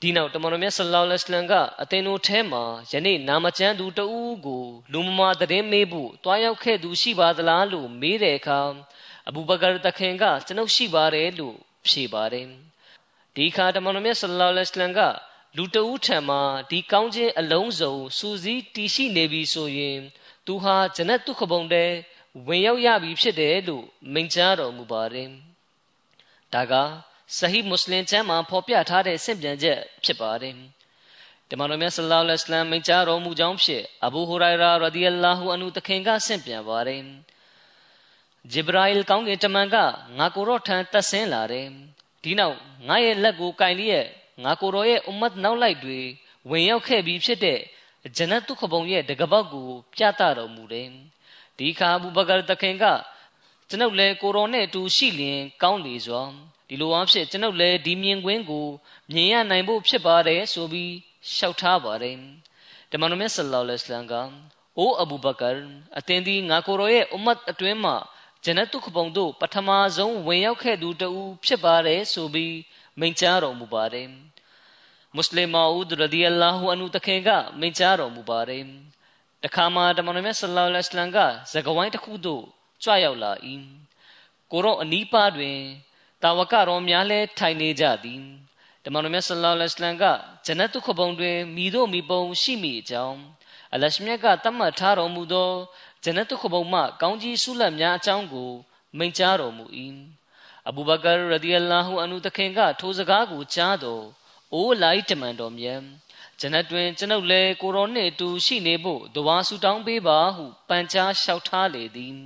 [0.00, 8.60] ဒီနောက်တမန်တော်မြတ်ဆလ္လာလဟ်အလိုင်းကအသင်တို့ထဲမှာယနေ့နာမကျမ်းသူတဦးကိုလူမမာသတင်းမေးဖို့တွားရောက်ခဲ့သူရှိပါသလားလို့မေးတဲ့အခါ
[9.28, 12.46] အဘူဘကာတခင်ကကျွန်ုပ်ရှိပါတယ်လို့ဖြေပါတယ်
[13.36, 15.00] ဒီခါတမန်တော်မြတ်ဆလ္လာလဟ်အလိုင်းက
[15.56, 19.98] လူတဦးထံမှာဒီကောင်းခြင်းအလုံးစုံစူးစီးတည်ရှိနေပြီဆိုရင်
[20.46, 21.84] သူဟာဂျနတ်တုခဘုံတဲ
[22.46, 25.30] ဝင်ရောက်ရပြီဖြစ်တယ်လို့မိန့်ကြားတော်မူပါတယ်။
[26.54, 26.74] ဒါက
[27.36, 30.54] ဆဟီမွတ်စလင်ကျမ်းမှာဖော်ပြထားတဲ့ဆင့်ပြန်ချက်ဖြစ်ပါတယ်
[31.50, 37.02] တမန်တော်မြတ်ဆလ္လာလဟ်အလိုင်းမိန့်ကြားတော်မူကြောင်းဖြင့်အဘူဟူရိုင်ရာရဒီအလာဟူအန်ဟူတခင်ကဆင့်ပြန်ပါတယ်
[38.52, 39.76] ဂျေဘရာအီလ်ကောင်းကင်တမန်က
[40.18, 41.66] ငါကိုရောထံတက်ဆင်းလာတယ်
[42.22, 42.56] ဒီနောက်
[42.88, 44.06] ငါရဲ့လက်ကိုကင်လျက်
[44.44, 46.00] ငါကိုရောရဲ့အွမ်မတ်နောက်လိုက်တွေ
[46.50, 47.60] ဝင်ရောက်ခဲ့ပြီးဖြစ်တဲ့
[48.16, 50.88] ဂျနတ်တုခဘုံရဲ့တကပောက်ကိုပြသတော်မူတယ်
[51.58, 52.84] ဒီခါအဘူဘကာတခင်က
[53.70, 56.22] ကျွန်ုပ်လည်းကိုရောနဲ့အတူရှိလျင်ကောင်းလေစွာ
[56.68, 58.66] ဒီလိုအားဖြင့်ကျွန်ုပ်လည်းဒီမြင်ကွင်းကို
[59.12, 60.94] မြင်ရနိုင်ဖို့ဖြစ်ပါတယ်ဆိုပြီး
[61.34, 62.16] လျှောက်ထားပါတယ်
[62.90, 64.14] တမန်တော်မြတ်ဆလ္လာလဟ်အလိုင်းက
[64.78, 65.50] အိုအဘူဘကာ
[65.98, 67.96] အသင်သည်ငါကိုရောရဲ့အွမ်မတ်အတွင်းမှာ
[68.44, 71.10] ဂျနတ်တုခပုံတို့ပထမဆုံးဝင်ရောက်ခဲ့သူတူ
[71.44, 72.54] ဖြစ်ပါတယ်ဆိုပြီး
[72.98, 74.08] မိန့်ကြားတော်မူပါတယ်
[75.14, 78.62] မွတ်စလင်မာဦးရဒီအလာဟူအန်ဟူတခင်ကမိန့်ကြားတော်မူပါတယ်
[79.44, 81.18] တခါမှတမန်တော်မြတ်ဆလ္လာလဟ်အလိုင်းက
[81.52, 82.44] ဇဂဝိုင်းတစ်ခုသို့
[82.82, 83.32] ကြွရောက်လာ၏
[84.50, 85.58] ကိုရောအနီးပါးတွင်
[86.22, 88.22] တာဝကတော်များလဲထိုင်နေကြသည်
[88.84, 90.04] တမန်တော်မြတ်ဆလ္လာလဟ်အလိုင်းက
[90.46, 93.18] ဂျနတ်တုခပုံတွင်မိတို့မိပုံရှိမိအကြောင်း
[93.74, 95.50] အလရှမြတ်ကတတ်မှတ်ထားတော်မူသော
[96.04, 98.50] ဂျနတ်ခဘုံမှကောင်းကြီးဆုလတ်များအကြောင်းကို
[98.98, 99.64] မိန့်ကြားတော်မူ၏
[100.68, 104.04] အဘူဘကာရဒီအလာဟူအန်ဟူတခင်ကထိုစကားကိုကြားတော်
[104.52, 105.80] အိုးလိုက်တမန်တော်မြတ်
[106.40, 112.18] ဂျနတ်တွင်ကျွန်ုပ်လည်းကိုရောနှင့်အတူရှိနေဖို့တဝါဆူတောင်းပေးပါဟုပန်ကြားလျှောက်ထားလေသည်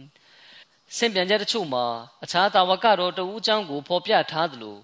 [0.96, 1.84] ဆင့်ပြန်ချက်တချို့မှာ
[2.24, 4.76] အခြားတာဝကတော်တဦးအကြောင်းကိုဖော်ပြထားသလို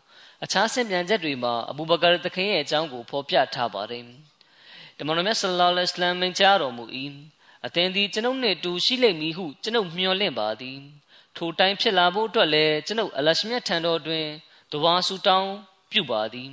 [0.44, 4.04] အခြားဆင့်ပြန်ချက်တွေမှာအဘူဘကာတခင်ရဲ့အကြောင်းကိုဖော်ပြထားပါတယ်
[4.98, 6.84] တမန်တော်မြတ်ဆလ္လာလဟ်အလိုင်းမိန့်ကြားတော်မူ၏
[7.66, 10.78] အသင်သည်ကျွန်ုပ်နှင့်တူရှိလိမ့်မည်ဟုကျွန်ုပ်မျှော်လင့်ပါသည်
[11.36, 14.26] ထိုတိုင်းဖြစ်လာဖို့အတွက်လည်းကျွန်ုပ်အလရှမြတ်ထံတော်တွင်
[14.72, 15.52] တဝါဆူတောင်း
[15.90, 16.52] ပြုပါသည်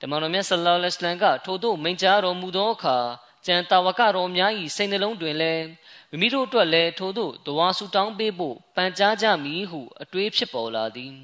[0.00, 2.98] တမန်တော်မြတ်ဆလ္လာလဟ်အလိုင်းကထို့သို့မိန့်ကြားတော်မူသောအခါ
[3.46, 5.64] ကျန်တာဝကတော်များ၏စိတ်နှလုံးတွင်လည်း
[6.10, 11.14] မိမိတို့အတွက်လည်းထို့သို့တဝါဆူတောင်းပေးဖို့ပန်ကြားကြမည်ဟုအတွေးဖြစ်ပေါ်လာသည်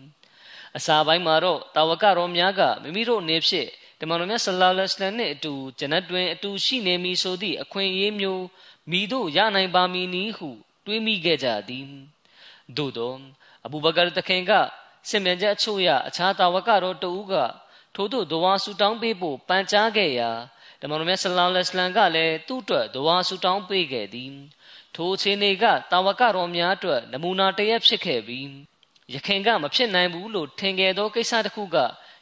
[0.76, 3.68] အစာပိုင်းမှာတော့တာဝကတော်များကမိမိတို့အနေဖြင့်
[4.00, 8.44] တမန်တော်မြတ်ဆလ္လာလဟ်အလိုင်းနှင့်အတူဂျနတ်တွင်အတူရှိနေမည်ဆိုသည့်အခွင့်အရေးမျိုး
[8.90, 10.48] မိတို့ရနိုင်ပါမည်နည်းဟု
[10.86, 11.84] တွေးမိခဲ့ကြသည်
[12.76, 13.14] သို့သော
[13.66, 14.52] အဘူဘကာတခင်က
[15.08, 17.34] စင်မြန်ချက်အချို့ရအခြားတာဝကတော်တဦးက
[17.94, 20.30] ထို့သို့ဒဝါဆူတောင်းပေးဖို့ပန်ကြားခဲ့ရာ
[20.80, 24.32] တမန်တော်မြတ်ဆလ္လာလဟ်အလိုင်းကလည်းသူ့အတွက်ဒဝါဆူတောင်းပေးခဲ့သည်
[24.96, 28.48] ထိုအချိန်ကတာဝကတော်များအတွက်နမူနာတရက်ဖြစ်ခဲ့ပြီး
[29.14, 31.76] ယခင်ကမဖြစ်နိုင်ဘူးလို့ထင်ခဲ့သောကိစ္စတစ်ခုက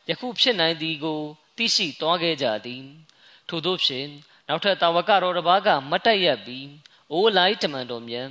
[0.09, 1.21] ယခုဖြစ်နိုင်သည်ကို
[1.57, 2.85] သိရှိသွားခဲ့ကြသည်
[3.49, 4.09] ထို့သောဖြင့်
[4.49, 6.69] နောက်ထပ်တာဝကတော်တစ်ပါးကမတ်တက်ရက်ပြီး
[7.13, 8.29] အိုးလိုက်တမန်တော်မြန်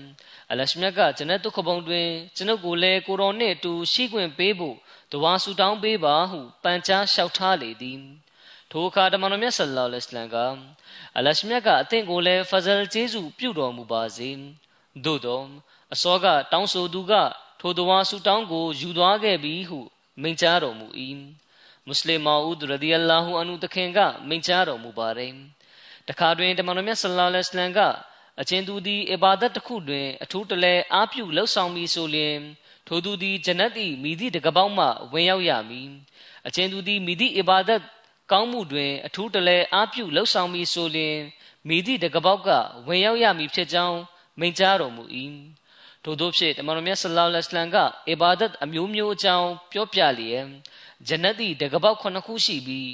[0.52, 4.78] အလရှမြတ်ကကျွန်တဲ့ဒုက္ခပုံတွင်ကျွန်ုပ်ကိုလည်းကိုတော်နှင့်အတူရှိခွင့်ပေးဖို့
[5.12, 8.00] တဝါဆူတောင်းပေးပါဟုပန်ကြားလျှောက်ထားလေသည်
[8.76, 10.38] ထိုအခါတမန်တော်မြတ်ဆလ္လာလဟ်အလัยဟ်က
[11.18, 14.30] အလရှမြတ်ကအသင်ကိုလည်းဖဇလ်ကျေးဇူးပြုတော်မူပါစေ
[15.06, 15.46] သို့တော့
[15.94, 17.14] အစောကတောင်းဆိုသူက
[17.60, 19.80] ထိုတဝါဆူတောင်းကိုယူသွားခဲ့ပြီဟု
[20.22, 20.88] မိန့်ကြားတော်မူ၏
[21.86, 25.34] မွတ်စလင်မာဦးရဒီအလာဟူအန်ဟူတခင်ကမိန့်ကြားတော်မူပါတယ်
[26.10, 27.80] တခါတွင်တမန်တော်မြတ်ဆလ္လာလဟ်အလัยဟ်က
[28.42, 32.38] အချင်းသူသည်အဘာဒတ်တစ်ခုတွင် အထူးတလဲအားပြုလှုပ်ဆောင်ပြီးဆိုလျင်
[32.88, 33.72] ထိုသူသည်ဂျနတ်၏
[34.04, 35.90] မိသည့်တကပောက်မှဝင်ရောက်ရမည်
[36.48, 37.82] အချင်းသူသည်မိသည့်အဘာဒတ်
[38.32, 41.18] ကောင်းမှုတွင် အထူးတလဲအားပြုလှုပ်ဆောင်ပြီးဆိုလျင်
[41.68, 42.50] မိသည့်တကပောက်က
[42.88, 44.00] ဝင်ရောက်ရမည်ဖြစ်ကြောင်း
[44.40, 45.04] မိန့်ကြားတော်မူ၏
[46.04, 47.78] ထို့သောဖြင့်တမန်တော်မြတ်ဆလောလ္လဟ်အလိုင်းက
[48.12, 50.46] အဘာဒတ်အမျိုးမျိုးအကြောင်းပြောပြလျက်
[51.08, 52.92] ဂျနတ်၏တကပောက်ခုနှစ်ခုရှိပြီး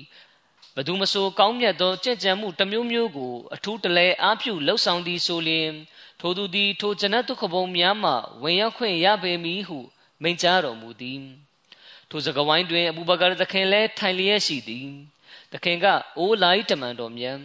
[0.76, 5.72] ဘသူမဆိုကောင်းမြတ်သောကြင်ကြံမှုတစ်မျိုးမျိုးကိုအထူးတလဲအားပြုလှုပ်ဆောင်သည်ဆိုလျင်
[6.20, 8.12] ထိုသူသည်ထိုဂျနတ်ဒုက္ခဘုံများမှ
[8.44, 9.80] ဝင်ရောက်ခွင့်ရပေမည်ဟု
[10.22, 11.22] မိန့်ကြားတော်မူသည်
[12.10, 14.90] ထိုစကဝိုင်းတွင်အဘူဘကာသခင်လည်းထိုင်လျက်ရှိသည်
[15.52, 15.86] သခင်က
[16.18, 17.38] အိုးလိုက်တမန်တော်မြတ်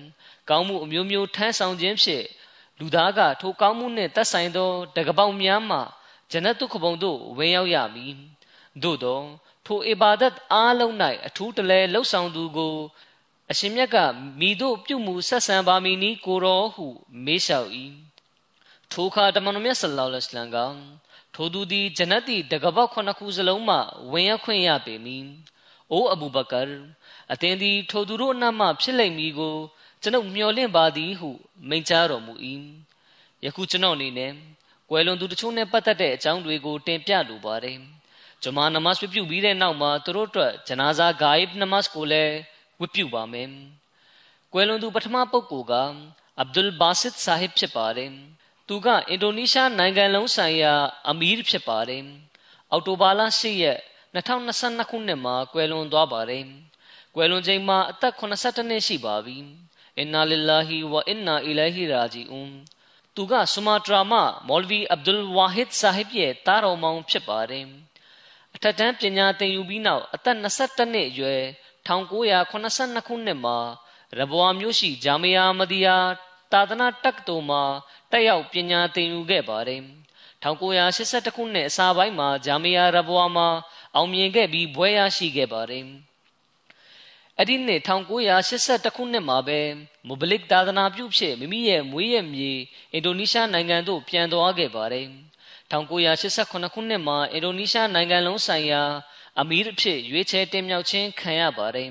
[0.48, 2.26] ကောင်းမှုအမျိုးမျိုးထမ်းဆောင်ခြင်းဖြင့်
[2.78, 5.78] လူသားကထိုကောင်းမှုနှင့်သက်ဆိုင်သောတကပောက်များမှ
[6.30, 8.14] ဂျနတ်ဒုက္ခဘုံသို့ဝင်ရောက်ရမည်
[8.82, 9.20] သို့သော
[9.66, 10.94] ထိုအီဘာဒတ်အားလုံး၌
[11.26, 12.74] အထူးတလဲလှုပ်ဆောင်သူကို
[13.50, 13.96] အရှင်မြတ်က
[14.40, 16.86] မိတို့ပြုမှုဆက်ဆံပါမည်နီကိုတော်ဟု
[17.24, 17.70] မေးလျှောက်၏
[18.92, 20.58] ထိုအခါတမန်တော်မြတ်ဆလ္လာလဟ်အလัยဟ်က
[21.34, 23.76] ထိုသူသည်ဂျနတ်၏တကပောက်ခုနှစ်ခုစလုံးမှ
[24.12, 25.26] ဝင်ရောက်ခွင့်ရပေမည်။
[25.92, 26.60] အိုအဘူဘကာ
[27.32, 29.56] အသင်သည် ထိုသူတို့အနက်မှဖြစ်လိမ့်မည်ကို
[30.02, 31.30] ကျွန်ုပ်မျှော်လင့်ပါသည်ဟု
[31.68, 32.34] မိန့်ကြားတော်မူ၏။
[33.44, 34.32] ယခုကျွန်ုပ်အနေနဲ့
[34.90, 37.78] ကွယ်လွန်သူတချို့နဲ့ပတ်သက်တဲ့အကြောင်းတွေကိုတင်ပြလိုပါတယ်။
[38.42, 42.34] ဂျမာနမတ်ပြုပြီးတဲ့နောက်မှာသူတို့အတွက်ဂျနာဇာဂိုင်ဘ်နမတ်ကိုလည်း
[42.80, 43.48] ဝတ်ပြုပါမယ်။
[44.52, 45.74] ကွယ်လွန်သူပထမပုဂ္ဂိုလ်က
[46.38, 48.10] အဗ်ဒุลဘာစစ်ဆာဟစ်ဖြစ်ပါတယ်။
[48.68, 50.74] သူကအင်ဒိုနီးရှားနိုင်ငံလုံးဆိုင်ရာ
[51.08, 52.02] အမီးဖြစ်ပါတယ်။
[52.72, 53.80] အော်တိုဘာလ10ရက်
[54.14, 56.44] 2022ခုနှစ်မှာကွယ်လွန်သွားပါတယ်။
[57.14, 59.36] ကွယ်လွန်ချိန်မှာအသက်82နှစ်ရှိပါပြီ။
[59.98, 62.52] အင်နာလ illah ဝအင်နာအီလိုင်ဟီရာဂျီအွန်
[63.14, 67.66] သူကဆူမာတရာမှမော်လ်ဗီအဗ်ဒุลဝါဟစ်ဆာဟစ်ရဲ့တာတော်မောင်ဖြစ်ပါတယ်။
[68.54, 71.42] အထက်တန်းပညာသင်ယူပြီးနောက်အသက်22နှစ်အရွယ်
[71.86, 73.58] 1982ခုနှစ်မှာ
[74.18, 75.96] ရဘွာမြို့ရှိဂျာမီယာမဒီယာ
[76.52, 77.62] တာသနာတက္ကသိုလ်မှာ
[78.10, 79.82] တက်ရောက်ပညာသင်ယူခဲ့ပါတယ်
[80.42, 83.48] 1982ခုနှစ်အစပိုင်းမှာဂျာမီယာရဘွာမှာ
[83.94, 85.86] အောင်မြင်ခဲ့ပြီးဘွဲရရှိခဲ့ပါတယ်
[87.38, 89.60] အဲ့ဒီနှစ်1982ခုနှစ်မှာပဲ
[90.06, 92.52] မိုဘလစ်သာသနာပြုဖြစ်မိမိရဲ့မွေးရမြေ
[92.92, 95.06] အင်ဒိုနီးရှားနိုင်ငံသို့ပြန်သွားခဲ့ပါတယ်
[95.70, 98.82] 1988ခုနှစ်မှာအင်ဒိုနီးရှားနိုင်ငံလုံးဆိုင်ရာ
[99.40, 101.90] အမီးအဖြစ်ရွေးချယ်တင်မြှောက်ခြင်းခံရပါတယ်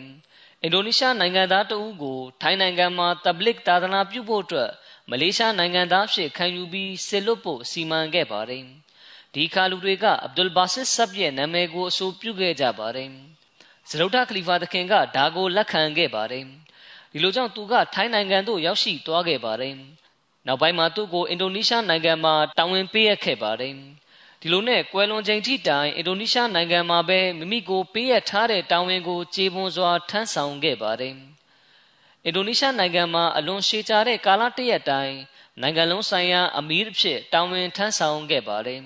[0.62, 4.72] အင်ဒိုနီးရှားနိုင်ငံသားတဦးကိုထိုင်းနိုင်ငံမှာတဘလစ်သာသနာပြုဖို့အတွက်
[5.10, 8.66] မလေးရှားနိုင်ငံသားဖြစ်ခံယူပြီးဆေလွတ်ဖို့စီမံခဲ့ပါတယ်
[9.36, 13.10] ဒီခါလူတွေက အဗ်ဒุลဘာစစ်ဆပ်ရဲ့နာမည်ကိုအဆိုပြုခဲ့ကြပါတယ်
[13.90, 16.44] ဇလုဒ္ဒခလီဖာသခင်ကဒါကိုလက်ခံခဲ့ပါတယ်
[17.12, 19.76] ဒီလိုကြောင့်သူကထိုင်းနိုင်ငံသို့ရောက်ရှိသွားခဲ့ပါတယ်
[20.48, 23.74] နောက်ပိုင်းမှာသူ့ကိုအင်ဒိုနီးရှားနိုင်ငံမှာတာဝန်ပေးအပ်ခဲ့ပါတယ်
[24.42, 31.16] ဒီလိုနဲ့ကွယ်လွန်ချိန်ထိတိုင်အင်ဒိုနီးရှားနိုင်ငံမှာပဲမိမိကိုပေးအပ်ထားတဲ့တာဝန်ကိုကျေပွန်စွာထမ်းဆောင်ခဲ့ပါတယ်
[32.26, 35.14] အင်ဒိုနီးရှားနိုင်ငံမှာအလွန်ရှည်ကြာတဲ့ကာလတရက်တိုင်
[35.62, 38.82] နိုင်ငံလုံးဆိုင်ရာအမီးအဖြစ်တာဝန်ထမ်းဆောင်ခဲ့ပါတယ်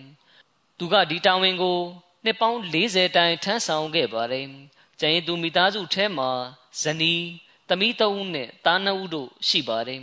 [0.77, 1.77] သူကဒီတာဝန်ကို
[2.23, 4.47] နှစ်ပေါင်း40တိုင်ထမ်းဆောင်ခဲ့ပါတယ်
[4.99, 6.29] ကျန်ရင်သူမိသားစုထဲမှာ
[6.81, 7.23] ဇနီး
[7.67, 10.01] သမီးသုံးနဲ့သားနှစ်ဦးတို့ရှိပါတယ်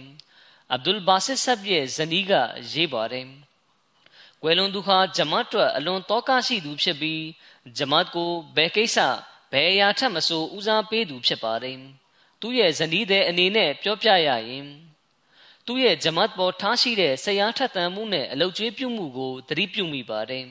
[0.72, 2.32] အဗ်ဒุลဘာစစ်ဆပ်ရဲ့ဇနီးက
[2.72, 3.26] ရေးပါတယ်
[4.42, 7.22] ကွယ်လွန်သူဟာဂျမတ်အတွက်အလွန်တောကရှိသူဖြစ်ပြီး
[7.78, 8.98] ဂျမတ်ကိုဘယ်ကိစ္စ
[9.52, 11.78] ဘယ်အရာထက်မဆိုဦးစားပေးသူဖြစ်ပါတယ်
[12.40, 14.66] သူ့ရဲ့ဇနီးတဲ့အနေနဲ့ပြောပြရရင်
[15.66, 20.46] သူ့ရဲ့ဂျမတ်ပေါ်ထားရှိတဲ့ဆရာထက်သန်မှုနဲ့အလုတ်ကျွေးပြုမှုကိုသတိပြုမိပါတယ်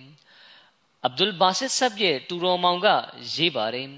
[1.06, 2.88] အဗ်ဒุลဘာစစ်ဆပ်ရဲ့တူတော်မောင်က
[3.34, 3.90] ရေးပါတယ်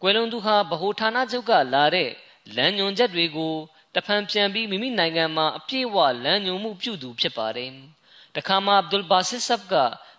[0.00, 2.10] ကွယ်လွန်သူဟာဗဟိုဌာနချုပ်ကလာတဲ့
[2.56, 3.54] လမ်းညွန်ချက်တွေကို
[3.94, 7.70] တဖန်ပြန်ပြီးမိမိနိုင်ငံမှာအပြည့်အဝလမ်းညွန်မှုပြုသူဖြစ်ပါတယ်။
[8.36, 9.74] တခါမှအဗ်ဒุลဘာစစ်ဆပ်က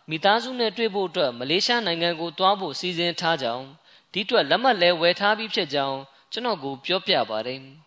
[0.10, 3.66] မိသားစုနဲ့တွေ့ဖို့အတွက်မလေးရှားနိုင်ငံကိုတွားဖို့စီစဉ်ထားကြောင်း
[4.14, 6.00] ဒီအတွက်လက်မှတ်လဲဝယ်ထားပြီးဖြစ်ကြောင်း
[6.32, 7.62] ကျွန်တော်ကိုပြောပြပါတယ်။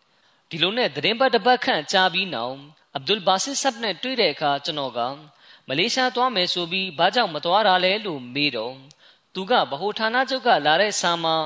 [0.51, 2.57] ဒီလိုနဲ့သတင်းပတ်တစ်ပတ်ခန့်ကြာပြီးနောက်
[2.95, 5.01] အဗ်ဒุลဘာစစ်ဆပ်နဲ့တွေ့တဲ့အခါကျွန်တော်က
[5.69, 8.75] မလေးရှားသွားမယ်ဆိုပြီးဘာကြောင့်မသွားတာလဲလို့မေးတော့
[9.35, 11.37] သူကဗဟိုဌာနချုပ်ကလာတဲ့စာမှာ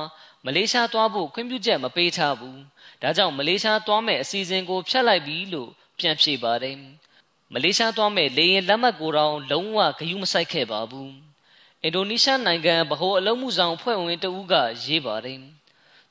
[0.45, 2.59] မလေးရှားသွားဖို့ခွင့်ပြုချက်မပေးထားဘူး
[3.01, 6.77] ဒါကြောင့်မလေးရှားသွားမယ့်အစီအစဉ်ကိုဖျက်လိုက်ပြီလို့ပြန်ဖြေပါတယ်
[7.53, 11.13] မလေးရှားသွားမယ့်လေရင်လက်မှတ်ကိုတောင်လုံးဝဂရုမစိုက်ခဲ့ပါဘူး
[11.83, 14.53] အင်ဒိုနီးရှားနိုင်ငံဗဟိုအလုံးမှုဆောင်ဖွဲ့ဝင်တဦးက
[14.85, 15.39] ရေးပါတယ်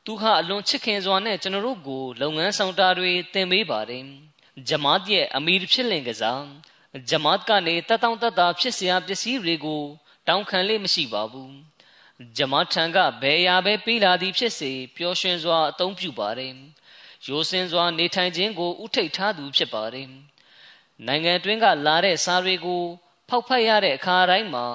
[0.06, 4.04] သူဟာအလွန်ချစ်ခင်စွာနဲ့ကျွန်တော်တို့ကိုလုပ်ငန်းဆောင်တာတွေသင်ပေးပါတယ်
[4.68, 6.44] ဂျမတ်ရဲ့အမီရဖြစ်လင်ကစား
[7.10, 9.82] ဂျမတ်ကနေတတောင်တတာဖြစ်စရာပစ္စည်းတွေကို
[10.28, 11.54] တောင်းခံလေးမရှိပါဘူး
[12.36, 16.52] ဂျမတ်ထံကဘယ်ရာပဲပေးလာသည်ဖြစ်စေပျော်ရွှင်စွာအသုံးပြုပါတယ်
[17.26, 20.08] ရိုးစင်စွာနေထိုင်ခြင်းကိုဥထိတ်ထားသူဖြစ်ပါတယ်
[21.06, 22.82] နိုင်ငံတွင်းကလာတဲ့စာတွေကို
[23.28, 24.66] ဖောက်ဖက်ရတဲ့အခါတိုင်းမှာ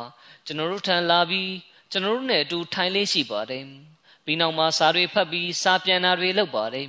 [0.45, 1.51] ကျွန်တော်တို့ထံလာပြီး
[1.91, 3.65] ကျွန်တော်တို့နဲ့အတူထိုင်လေးရှိပါတယ်။
[4.27, 6.87] ပြီးနောက်မှာစာတွေဖတ်ပြီးစာပြန်တာတွေလုပ်ပါတယ်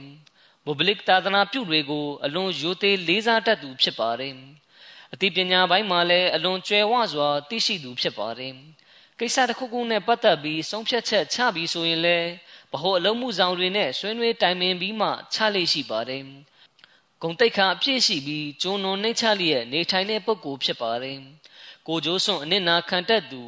[0.65, 4.35] မိုဘလစ်သာသနာပြုတွေကိုအလွန်ရိုသေလေးစားတတ်သူဖြစ်ပါတယ်
[5.13, 8.55] အသိပညာပိုင်းမှာလည်းအလွန်ကျွယ်ဝစွာသိရှိသူဖြစ်ပါတယ်
[9.19, 12.29] ကိစ္စတစ်ခုခုနဲ့ပတ်သက်ပြီးဆုံးဖြတ်ချက်ချပြီးဆိုရင်လည်း
[12.73, 16.23] ဗဟိုအလုံးမှုဆောင်တွေနဲ့ဆွေးနွေးတိုင်ပင်ပြီးမှချလေရှိပါတယ်။
[17.23, 21.19] ဂုံတိတ်ခါအပြည့်ရှိပြီးကျုံနုံနှိမ့်ချလျက်နေထိုင်တဲ့ပုဂ္ဂိုလ်ဖြစ်ပါတယ်။
[21.89, 23.43] ကိုကျိုးစွန့်အနစ်နာခံတတ်သူ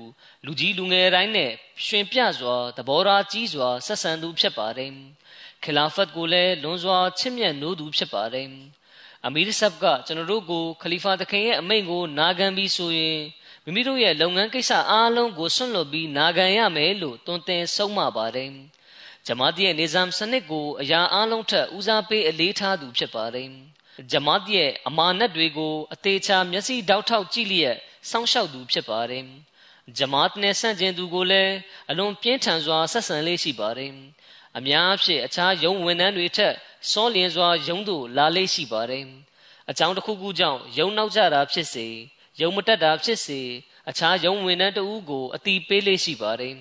[0.44, 1.52] လူကြီးလူငယ်တိုင်းနဲ့
[1.86, 4.90] ရှင်ပြစွာသဘောထားကြီးစွာဆက်ဆံသူဖြစ်ပါတယ်။
[5.64, 8.48] ခလာဖတ်ကိုလည်းလွန်စွာချစ်မြတ်နိုးသူဖြစ်ပါတယ်။
[9.26, 13.18] အမီရ်ဆပ်ကကျွန်တော်တို့ကိုခလီဖာသခင်ရဲ့အမိန့်ကိုနာခံပြီးဆိုရင်
[13.64, 18.50] မိမိတို့ရဲ့လုပ်ငန်းကိစ္စအားလုံးကိုဆွန့်လွတ်ပြီးနာခံရမယ်လို့တွင်တင်ဆုံးမပါတယ်။
[19.26, 23.48] ဂျမာတ်ရဲ့နေဇမ်စနစ်ကိုအရာအားလုံးထက်ဦးစားပေးအလေးထားသူဖြစ်ပါတယ်။
[24.10, 29.24] ဂျမာတ်ရဲ့အမာနတ်တွေကိုအသေးချာမျက်စိတောက်ထောက်ကြည့်လျက် စောင့်ရှောက်သူဖြစ်ပါတယ်။
[29.98, 31.54] ဂျမာတ်နဲ့ဆန့်ကျင်သူကိုလည်း
[31.90, 33.92] အလွန်ပြင်းထန်စွာဆက်ဆံလေးရှိပါတယ်။
[34.58, 36.54] အများအဖြစ်အခြားယုံဝန်ထမ်းတွေထက်
[36.90, 39.04] စောလျင်စွာယုံတို့လာလေးရှိပါတယ်။
[39.70, 41.86] အကြောင်းတစ်ခုခုကြောင့်ယုံနောက်ကြတာဖြစ်စေ။
[42.40, 43.40] ယုံမတက်တာဖြစ်စေ
[43.88, 46.56] အခြားယုံဝင်တဲ့တဦးကိုအတီးပေးလေးရှိပါတယ်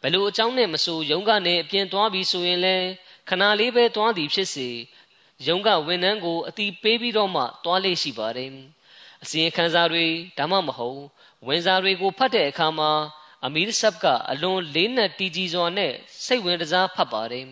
[0.00, 2.76] ဘယ်လိုအကြောင်းနဲ့မဆိုယုံကနေအပြင်သွားပြီးဆိုရင်လဲ
[3.28, 4.68] ခဏလေးပဲသွားသည်ဖြစ်စေ
[5.48, 8.50] ယုံကဝန်နှန်းကိုအတီးပေးပြီးတော့မှသွားလေးရှိပါတယ်
[9.22, 10.06] အစီရင်ခံစာတွေ
[10.38, 11.00] ဒါမှမဟုတ်
[11.46, 12.90] ဝင်စာတွေကိုဖတ်တဲ့အခါမှာ
[13.46, 15.92] အမီရ်ဆပ်ကအလွန်လေးနက်တီကြီးစွာနဲ့
[16.24, 17.46] စိတ်ဝင်စားဖတ်ပါတယ်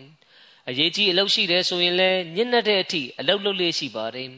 [0.69, 4.31] အရေးကြီးအလုပ်ရှိတယ်ဆိုရင်လည်းညစ်နက်တဲ့အထိအလုပ်လုပ်လေးရှိပါတယ်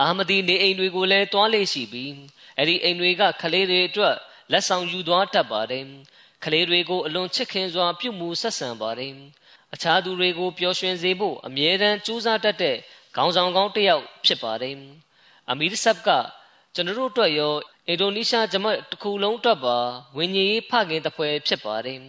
[0.00, 2.12] အာမဒီနေအိမ်တွေကိုလည်းတွားလေးရှိပြီး
[2.56, 4.16] အဲ့ဒီအိမ်တွေကခလေးတွေအတွက်
[4.52, 5.84] လက်ဆောင်ယူသွားတတ်ပါတယ်
[6.44, 9.14] ခလေးတွေကိုအလွန်ချစ်ခင်စွာပြုမှုဆက်ဆံပါတယ်
[9.74, 12.76] အခြားသူတွေကိုပျော်ရွှင်စေဖို့အမြဲတမ်းကြိုးစားတတ်တဲ့
[13.16, 14.74] ခေါင်းဆောင်ကောင်းတစ်ယောက်ဖြစ်ပါတယ်
[15.50, 16.08] အမီရ်ဆပ်က
[16.78, 17.54] ကျွန်တော်တို့အတွက်ရော
[17.88, 19.78] အင်ဒိုနီးရှားဂျမတ်တစ်ခုလုံးအတွက်ပါ
[20.16, 22.00] ဝิญဉ်ရေးဖခင်တပွဲဖြစ်ပါတယ်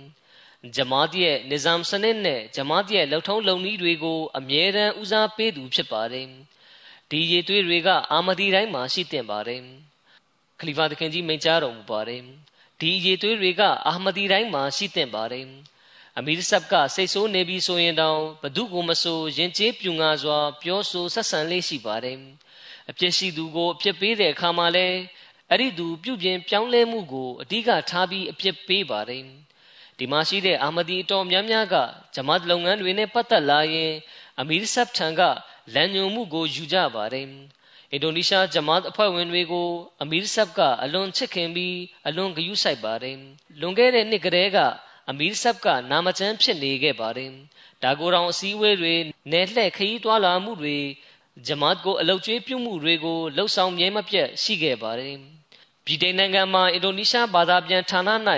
[0.75, 6.27] ဂျမာတ်ရဲ့နစ်ဇမ်စနစ်နဲ့ဂျမာတ်ရဲ့လှုပ်ထုံးလုံနည်းတွေကို အမြဲတမ်းဦးစားပေးသူဖြစ်ပါတယ်
[7.09, 9.61] ဒီရည်သွေးတွေကအာမဒီတိုင်းမှာရှိတင်ပါတယ်
[10.59, 12.21] ခလီဖာသခင်ကြီးမိန့်ကြားတော်မူပါတယ်
[12.79, 15.45] ဒီရည်သွေးတွေကအာမဒီတိုင်းမှာရှိတင်ပါတယ်
[16.17, 22.19] အမီရ်ဆပ်ကစိတ်ဆိုးနေပြီဆိုရင်တောင်ဘသူကိုမဆိုရင်ကျေးပြူငါစွာ ပြောဆိုဆက်ဆံလေးရှိပါတယ်
[22.89, 24.87] အပြစ်ရှိသူကိုအပြစ်ပေးတဲ့အခါမှာလဲ
[25.49, 29.23] အဲ့ဒီသူပြုပြင်ပြောင်းလဲမှုကိုအဓိကထားပြီးအပြစ်ပေးပါတယ်
[29.97, 31.75] ဒီမှာရှိတဲ့အာမဒီအတော်များများက
[32.15, 33.93] ဂျမတ်လုပ်ငန်းတွေနဲ့ပတ်သက်လာရင်
[34.39, 35.21] အမီရ်ဆပ်ထံက
[35.73, 37.27] လမ်းညွှန်မှုကိုယူကြပါတယ်
[37.91, 39.69] အင်ဒိုနီးရှားဂျမတ်အဖွဲ့ဝင်တွေကို
[40.01, 43.17] အမီရ်ဆပ်ကအလွန်ချစ်ခင်ပြီးအလွန်ဂရုစိုက်ပါတယ်
[43.59, 44.57] လွန်ခဲ့တဲ့နှစ်ကတည်းက
[45.09, 47.31] အမီရ်ဆပ်ကနာမကျန်းဖြစ်နေခဲ့ပါတယ်
[47.83, 48.95] ဒါကိုယ်တော်အစည်းအဝေးတွေ
[49.31, 50.77] နယ်လှည့်ခရီးသွားလာမှုတွေ
[51.47, 55.15] ဂျမတ်ကိုအလုတ်ကျွေးပြုမှုတွေကိုလှုပ်ဆောင်မြဲမပြတ်ရှိခဲ့ပါတယ်
[55.85, 58.01] ဗြိတိန်နိုင်ငံမှာအင်ဒိုနီးရှားဘာသာပြန်ဌာန၌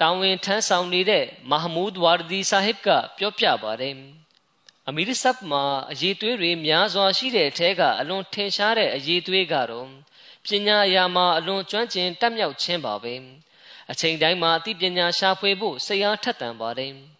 [0.00, 3.94] တာဝန်ထမ်းဆောင်နေတဲ့မာဟမူဒ်ဝါရဒီဆာဟစ်ကပြောပြပါတယ်
[4.88, 9.88] အမီရ်ဆပ်မှာအရေးသွေးတွေများစွာရှိတဲ့အထက်ကအလွန်ထင်ရှားတဲ့အရေးသွေးကတော့
[10.44, 13.14] ပညာအရာမှာအလွန်ကျွမ်းကျင်တက်မြောက်ခြင်းပါပဲ
[13.90, 17.13] အချိန်တိုင်းမှာအသိပညာရှာဖွေဖို့စိတ်အားထက်သန်ပါတယ်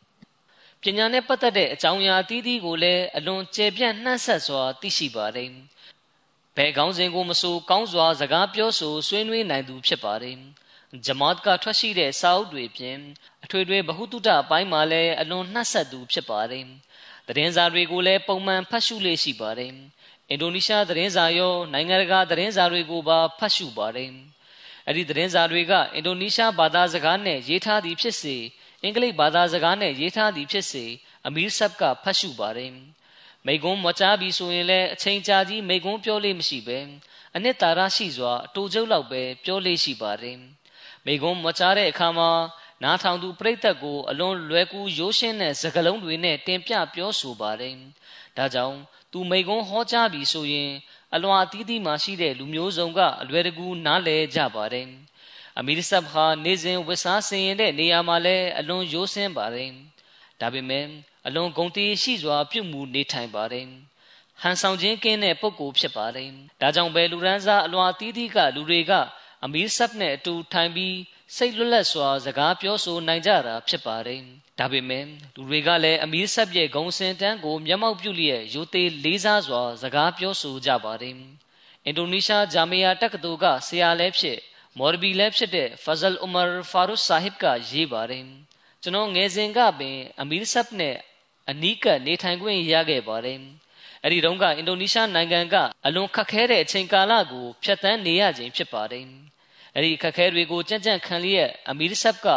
[0.86, 5.50] ပညာနဲ့ပတ်သက်တဲ့အကြောင်းအရာအသီးသီးကိုလည်းအလွန်ကျေပြန့်နှံ့ဆက်စွာသိရှိပါတယ်
[6.56, 10.36] ဘယ်ကောင်းစဉ်ကိုမဆိုကောင်းစွာစကားပြောဆိုဆွေးနွေးနိုင်သူဖြစ်ပါတယ်
[11.06, 12.98] ဂျမတ်ကထွက်ရှိတဲ့စာအုပ်တွေပြင်
[13.44, 16.64] အထွေထွေဗဟုသုတအပိုင်းမှာလည်းအလွန်နှံ့ဆက်သူဖြစ်ပါတယ်
[17.28, 19.72] သတင်းစာတွေကိုလည်းပုံမှန်ဖတ်ရှုလေ့ရှိပါတယ်
[20.30, 24.10] အင်ဒိုနီးရှားသတင်းစာရောနိုင်ငံတကာသတင်းစာတွေကိုပါဖတ်ရှုပါတယ်
[24.86, 28.36] အဲ့ဒီသတင်းစာတွေကအင်ဒိုနီးရှားဘာသာစကားနဲ့ရေးထားသည်ဖြစ်စေ
[28.84, 30.84] အင်္ဂလိပ်ဘာသာစကားနဲ့ရေးထားသည်ဖြစ်စေ
[31.26, 32.72] အမီးဆပ်ကဖတ်ရှုပါတယ်
[33.46, 36.78] မိကွန်းမကြားပြီဆိုရင်လည်းအချိန်ကြာကြီးမိကွန်းပြောလို့မရှိပဲ
[37.34, 40.38] အနှစ်သာရရှိစွာအတူကျုပ်လောက်ပဲပြောလို့ရှိပါတယ်
[41.06, 42.30] မိကွန်းမကြားတဲ့အခါမှာ
[42.82, 47.74] နားထောင်သူပရိသတ်ကိုအလွန်လွယ်ကူရိုးရှင်းတဲ့စကားလုံးတွေနဲ့တင်ပြပြောဆိုပါတယ်
[48.36, 48.78] ဒါကြောင့်
[49.12, 50.70] သူမိကွန်းဟောကြားပြီဆိုရင်
[51.14, 54.88] အလွန်အသီးသီးမှရှိတဲ့လူမျိုးစုံကအလွယ်တကူနားလည်ကြပါတယ်
[55.58, 59.70] အမီရ်ဆပ်ဟာနေစဉ်ဝတ်စားဆင်ရင်တဲ့နေရာမှာလည်းအလွန်ရိုးစင်းပါတယ်
[60.40, 60.86] ဒါပေမဲ့
[61.26, 63.66] အလွန်ဂုဏ်တည်ရှိစွာပြုမှုနေထိုင်ပါတယ်
[64.40, 68.92] ဟန်ဆောင်ခြင်းကင်းတဲ့ပုဂ္ဂိုလ်ဖြစ်ပါတယ်ဒါကြောင့်ပဲလူရန်စားအလွန်အသီးသီးကလူတွေက
[69.44, 70.96] အမီရ်ဆပ်နဲ့အတူထိုင်ပြီး
[71.36, 74.20] စိတ်လွတ်လပ်စွာစကားပြောဆိုနိုင်ကြတာဖြစ်ပါတယ်
[74.58, 75.04] ဒါပေမဲ့
[75.36, 81.16] လူတွေကလည်းအမီးဆက်ရဲ့ဂုံစင်တန်းကိုမျက်မှောက်ပြုလျက်ရိုသေလေးစားစွာစကားပြောဆိုကြပါတယ်
[81.84, 84.38] အင်ဒိုနီးရှားဂျာမီယာတက္ကသိုလ်ကဆရာလည်းဖြစ်
[84.78, 88.24] မော်ရဘီလည်းဖြစ်တဲ့ဖဇလ်အူမာဖာရုဆာဟစ်ကရေးပါတယ်
[88.82, 90.96] ကျွန်တော်ငယ်စဉ်ကပင်အမီးဆပ်နဲ့
[91.50, 93.38] အနီးကပ်နေထိုင်ခွင့်ရခဲ့ပါတယ်
[94.02, 95.54] အဲ့ဒီတုန်းကအင်ဒိုနီးရှားနိုင်ငံက
[95.86, 99.06] အလွန်ခက်ခဲတဲ့အချိန်ကာလကိုဖျက်ဆီးနေရခြင်းဖြစ်ပါတယ်
[99.74, 102.28] အဲ့ဒီခက်ခဲတွေကိုကြံ့ကြံ့ခံလျက်အမီရ်ဆပ်က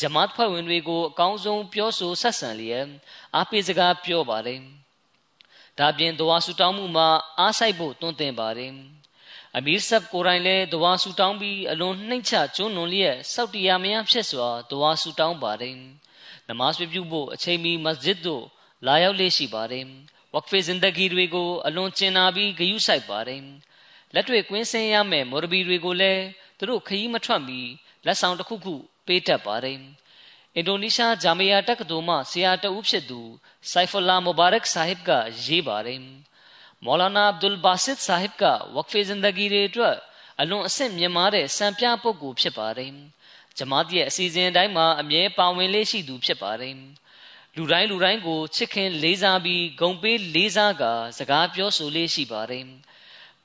[0.00, 2.86] ဂျမတ်ဖွဲ့ဝင်တွေကိုအကောင်းဆုံးပြောဆိုဆက်ဆံလျက်
[3.34, 4.60] အားပေးစကားပြောပါတယ်။
[5.78, 8.72] ဒါပြင်ဒဝါဆူတောင်းမှုမှာအားဆိုင်ဖို့တွန်းတင်ပါတယ်။
[9.56, 15.74] အမီရ်ဆပ်ကိုယ်တိုင်လည်းဒဝါဆူတောင်းပြီးအလွန်နှိမ့်ချကျွန်းလွန်လျက်စောက်တရားမယဖြစ်စွာဒဝါဆူတောင်းပါတယ်။
[16.48, 18.44] နမတ်ပြုဖို့အချိန်မီမစဂျစ်သို့
[18.86, 19.84] လာရောက်လေ့ရှိပါတယ်။
[20.32, 23.42] ဝက်ဖေဇင်ဒဂီတွေကိုအလွန်ကျင်နာပြီးဂယုစိုက်ပါတယ်။
[24.14, 26.24] လက်တွေ့ကွင်းဆင်းရမယ်မော်ရဘီတွေကိုလည်း
[26.58, 27.60] သူတို့ခရီးမထွက်မီ
[28.06, 28.74] လက်ဆောင်တစ်ခုခု
[29.06, 29.78] ပေးတတ်ပါတယ်
[30.54, 33.20] အင်ဒိုနီးရှားဂျာမီယာတက္ကသိုလ်မှဆရာတဦးဖြစ်သူ
[33.70, 35.10] ဆိုက်ဖူလာမူဘာရက်ဆာဟစ်က
[35.44, 36.00] ရေးပါတယ်
[36.84, 39.96] မောလာနာအဗ်ဒุลဘာစစ်ဆာဟစ်ကဝက်ဖေဇင်ဒဂီတွေအတွက်
[40.40, 42.92] အလွန်အဆင့်မြင့်မားတဲ့စံပြပုဂ္ဂိုလ်ဖြစ်ပါတယ်
[43.58, 46.74] ဂျမားတီရဲ့အစီအစဉ်တိုင်းမှာအမြဲပါဝင်လေးရှိသူဖြစ်ပါတယ်
[47.56, 52.64] လူတိုင်းလူတိုင်းကိုချစ်ခင်လေးစားပြီးဂုဏ်ပေးလေးစားကာစကားပြောဆိုလေးရှိပါတယ်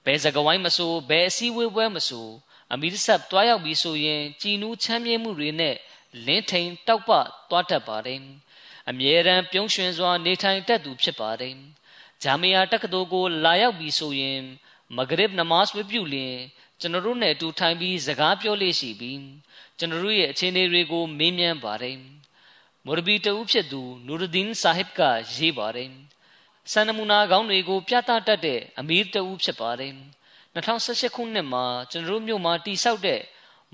[0.05, 2.27] ဘယ်စကားဝိုင်းမဆိုဘယ်အစည်းအဝေးပွဲမဆို
[2.73, 5.75] အမီရဆပ်တွားရောက်ပြီးဆိုရင်ကြည်နူးချမ်းမြေ့မှုတွေနဲ့
[6.25, 7.09] လင်းထိန်တောက်ပ
[7.49, 8.19] တွားတတ်ပါတယ်
[8.89, 11.55] အမြဲတမ်းပြုံးရွှင်စွာနေထိုင်တတ်သူဖြစ်ပါတယ်
[12.23, 14.39] ဂျာမီယာတက္ကသိုလ်ကို လာရောက်ပြီးဆိုရင်
[14.95, 16.35] မဂရစ်နမတ်ဝပြုလျင်
[16.79, 19.19] ကျွန်တော်တို့နဲ့အတူထိုင်ပြီးစကားပြောလေးရှိပြီး
[19.77, 21.97] ကျွန်တော်တို့ရဲ့အခြေအနေတွေကို မေးမြန်းပါတယ်
[22.85, 25.01] မော်ရဘီတဦးဖြစ်သူနူရဒင်ဆာဟစ်က
[25.35, 25.91] ရေးပါတယ်
[26.71, 29.93] စံနမူနာကောင်းတွေကို ပြသတတ်တဲ့အမီးတဦးဖြစ်ပါတယ်
[30.55, 33.21] 2018ခုနှစ်မှာကျွန်တော်တို့မြို့မှာတည်ဆောက်တဲ့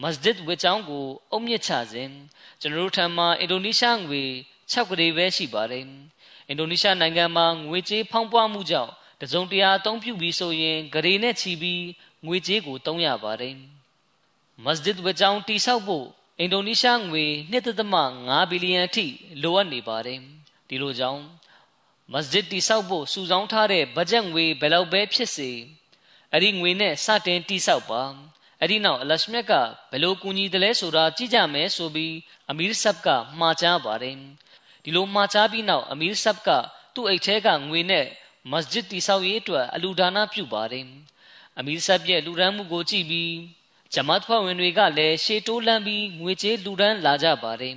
[0.02, 2.10] မစဂျစ်ဝေချောင်းကိုအုံမြင့်ချစဉ်
[2.62, 4.24] ကျွန်တော်တို့ထံမှာအင်ဒိုနီးရှားငွေ
[4.72, 5.86] 6ကလေးပဲရှိပါတယ်
[6.52, 8.92] အင်ဒိုနီးရှားနိုင်ငံမှာငွေကြေးဖောင်းပွားမှုကြောင့်
[9.22, 11.84] တစုံတရာအသုံးပြုပြီးဆိုရင်ဂရေနဲ့ချီပြီး
[12.26, 13.56] ငွေကြေးကိုတုံးရပါတယ်
[14.66, 16.06] မစဂျစ်ဝေချောင်းတည်ဆောက်ဖို့
[16.40, 17.26] အင်ဒိုနီးရှားငွေ
[17.88, 19.06] 1.5ဘီလီယံအထိ
[19.42, 20.20] လိုအပ်နေပါတယ်
[20.68, 21.22] ဒီလိုကြောင့်
[22.14, 25.52] မစဂျစ်တည်ဆောက်ဖို့စုဆောင်းထားတဲ့ဘတ်ဂျက်ငွေဘယ်လောက်ပဲဖြစ်စေ
[26.32, 28.02] အဲ့ဒီငွေနဲ့စတင်တိဆောက်ပါ
[28.60, 29.54] အဲ့ဒီနောက်အလရှမြတ်က
[29.92, 32.16] ဘယ်လိုကူညီတယ်လဲဆိုတာကြည့်ကြမယ်ဆိုပြီး
[32.50, 33.08] အမီရ်ဆပ်က
[33.40, 34.18] မှားချပါတယ်
[34.84, 36.50] ဒီလိုမှားချပြီးနောက်အမီရ်ဆပ်က
[36.94, 38.06] သူ့အိတ်ထဲကငွေနဲ့
[38.52, 40.86] မစဂျစ်တိဆောက်ရေးအတွက်အလူဒါနပြုပါတယ်
[41.58, 43.34] အမီရ်ဆပ်ရဲ့လူရန်မှုကိုကြည့်ပြီး
[43.94, 47.76] ဂျမတ်ဖွဲ့ဝင်တွေကလည်းရှေးတိုးလန်းပြီးငွေကြေးလူဒန်းလာကြပါတယ်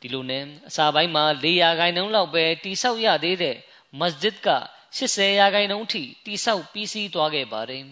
[0.00, 3.56] ဒီလိုနဲ့အစာပိုင်းမှာ400ခိုင်နှုန်းလောက်ပဲတိဆောက်ရသေးတဲ့
[4.00, 4.48] မစဂျစ်က
[4.96, 7.82] 80ရာခိုင်နှုန်းထိတိဆောက်ပြီးစီးသွားခဲ့ပါတယ်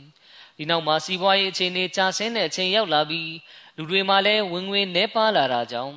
[0.57, 3.31] ဒီနောက်မှာစီးပွားရေးအခြေအနေကျဆင်းတဲ့အချိန်ရောက်လာပြီး
[3.77, 5.95] လူတွေမှာလည်းဝင်ငွေနှဲပါလာတာကြောင့်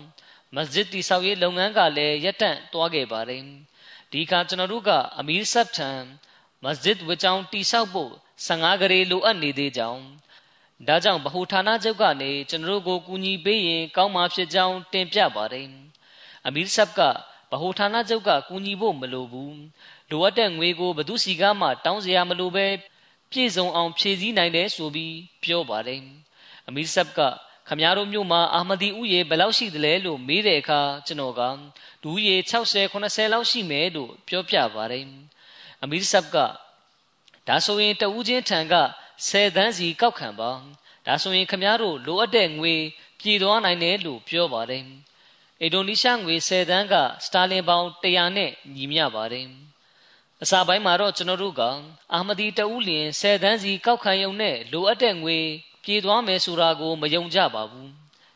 [0.56, 3.44] မစဂျစ်တိဆောက်ရေးလုပ်ငန်းကလည်းရပ်တန့်သွားခဲ့ပါတယ်
[4.12, 4.90] ဒီခါကျွန်တော်တို့က
[5.20, 5.92] အမီးဆပ်ထံ
[6.64, 8.12] မစဂျစ်ဝကြောင်တိဆောက်ဖို့
[8.48, 10.04] 15ကလေးလိုအပ်နေသေးကြောင်း
[10.88, 15.68] ဒါကြောင့်ဗဟုဌာနချုပ်ကနေကျွန်တော်တို့ကိုကူညီပေးရင်ကောင်းမှာဖြစ်ကြောင်းတင်ပြပါတယ်
[16.46, 17.00] အမီးဆပ်က
[17.52, 19.60] ဗဟိုဌာနချုပ်ကကူညီဖို့မလိုဘူး
[20.10, 22.68] လိုအပ်တဲ့ငွေကိုဘသူစီကားမှတောင်းစရာမလိုပဲ
[23.32, 26.02] ပြည့်စုံအောင်ဖြည့်ဆည်းနိုင်တယ်ဆိုပြီးပြောပါတယ်
[26.68, 27.20] အမီဆပ်က
[27.68, 31.42] ခမရတို့မြို့မှာအာမဒီဥယေဘယ်လောက်ရှိသလဲလို့မေးတဲ့အခါကျွန်တော်က
[32.04, 35.06] ဒူယေ60 80လောက်ရှိမယ်လို့ပြောပြပါတယ်
[35.84, 36.38] အမီဆပ်က
[37.48, 38.76] ဒါဆိုရင်တဦးချင်းထံက
[39.28, 40.52] 10သန်းစီကောက်ခံပါ
[41.06, 42.76] ဒါဆိုရင်ခမရတို့လိုအပ်တဲ့ငွေ
[43.20, 44.84] ပြည်သွားနိုင်တယ်လို့ပြောပါတယ်
[45.62, 46.96] အင်ဒိုနီးရှားငွေ10သန်းက
[47.26, 49.48] စတာလင်ပေါင်100နဲ့ညီမျှပါတယ်
[50.44, 51.62] အစာပိုင်းမှာတော့ကျွန်တော်တို့က
[52.14, 55.40] အာမဒီတဦးလျင်10တန်းစီကောက်ခံရုံနဲ့လိုအပ်တဲ့ငွေ
[55.88, 57.92] ပြေးသွားမယ်ဆိုတာကိုမယုံကြပါဘူး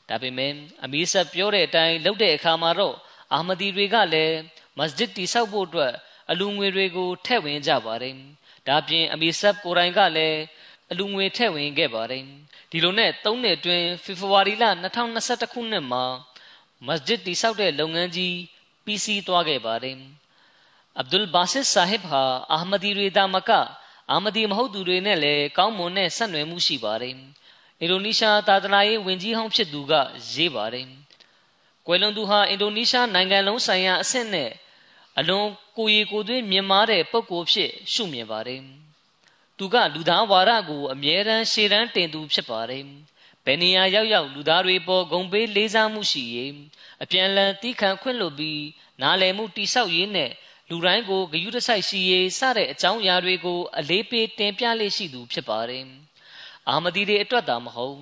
[0.10, 0.52] ဒါပေမဲ့
[0.84, 2.96] အမီးဆက်ပြောတဲ့အတိုင်းလုပ်တဲ့အခါမှာတော့
[3.34, 4.36] အာမဒီတွေကလည်း
[4.78, 5.94] မစဂျစ်တိဆောက်ဖို့အတွက်
[6.32, 8.16] အလူငွေတွေကိုထည့်ဝင်ကြပါတယ်
[8.68, 10.40] ဒါပြင်အမီးဆက်ကိုယ်တိုင်ကလည်း
[10.92, 12.24] အလူငွေထည့်ဝင်ခဲ့ပါတယ်
[12.72, 14.66] ဒီလိုနဲ့၃နှစ်အတွင်းဖေဖော်ဝါရီလ
[15.10, 16.04] 2021ခုနှစ်မှာ
[16.88, 18.36] မစဂျစ်တိဆောက်တဲ့လုပ်ငန်းကြီး
[18.86, 19.98] ပြီးစီးသွားခဲ့ပါတယ်
[20.98, 22.24] အဗ်ဒุลဘာစစ်ဆာဟစ်ဟာ
[22.54, 23.52] အာမဒီတွေဒါမက
[24.12, 27.16] အာမဒီမဟုတ်သူတွေနဲ့လည်းကောင်းမွန်တဲ့ဆက်နွယ်မှုရှိပါတယ်။
[27.84, 29.94] အင်ဒိုနီးရှားသာသနာရေးဝန်ကြီးဟောင်းဖြစ်သူက
[30.34, 30.88] ရေးပါတယ်။
[31.88, 34.52] ကွယ်လွန်သူဟာအင်ဒိုနီးရှားနိုင်ငံလုံးဆိုင်ရာအဆင့်နဲ့
[35.20, 38.62] အလွန်ကိုရီကိုသွေးမြင်မာတဲ့ပုဂ္ဂိုလ်ဖြစ်ရှုမြင်ပါတယ်။
[39.58, 42.84] သူကလူသားဝါဒကိုအမြဲတမ်းရှေ့တန်းတင်သူဖြစ်ပါတယ်။
[43.46, 46.54] ဘယ်နေရာရောက်ရောက်လူသားတွေပေါ်ဂုံပေးလေးစားမှုရှိရေး
[47.04, 48.62] အပြန်လန်တီးခံခွင့်လို့ပြီး
[49.02, 50.32] နားလည်မှုတိဆောက်ရေးနဲ့
[50.70, 55.86] လူတိုင်းကိုဂယုတစိုက်ရှိရေးစတဲ့အကြောင်းအရာတွေကိုအလေးပေးတင်ပြလေးရှိသူဖြစ်ပါတယ်။
[56.72, 58.00] အာမဒီတွေအတွက်သာမဟုတ်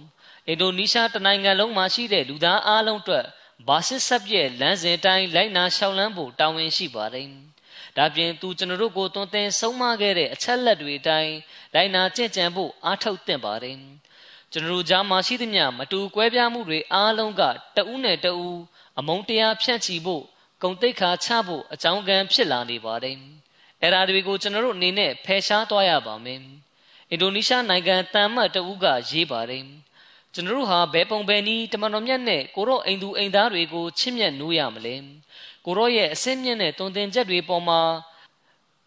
[0.47, 3.25] အင်ဒိုနီးရှားတနိုင်ငံလုံးမှာရှိတဲ့လူသားအလုံးအတွက်
[3.67, 7.27] ဘာစစ်ဆက်ရဲ့လမ်းစဉ်တိုင်းလိုက်နာရှောင်လန်းဖို့တာဝန်ရှိပါတယ်။
[7.97, 11.33] ဒါပြင်သူကျွန်တော်တို့ကိုသွန်သင်ဆုံးမခဲ့တဲ့အချက်လက်တွေအတိုင်း
[11.73, 13.77] လိုက်နာကြင်ကြံဖို့အားထုတ်သင့်ပါတယ်။
[14.51, 17.41] ကျွန်တော်တို့ကြားမှာရှိသမျှမတူကွဲပြားမှုတွေအားလုံးက
[17.75, 18.59] တဦးနဲ့တဦး
[18.99, 20.23] အမုန်းတရားဖြန့်ချီဖို့
[20.61, 23.17] ဂုံတိတ်ခါချဖို့အကြောင်းကံဖြစ်လာနေပါတယ်။
[23.81, 26.41] အဲ့ဒါတွေကိုကျွန်တော်တို့အနေနဲ့ဖယ်ရှားသွားရပါမယ်။
[27.11, 29.63] အင်ဒိုနီးရှားနိုင်ငံတန်မတ်တဦးကရေးပါတယ်။
[30.33, 34.95] ကျွန်တော်တို့ဟာဘဲပုံဘဲနီးတမန်တော်မြတ်နဲ့ကိုရောအိမ်သူအိမ်သားတွေကိုချစ်မြတ်နိုးရမလဲ။
[35.65, 37.81] ကိုရောရဲ့အစင်းမြင့်တဲ့တုံတင်ချက်တွေပေါ်မှာ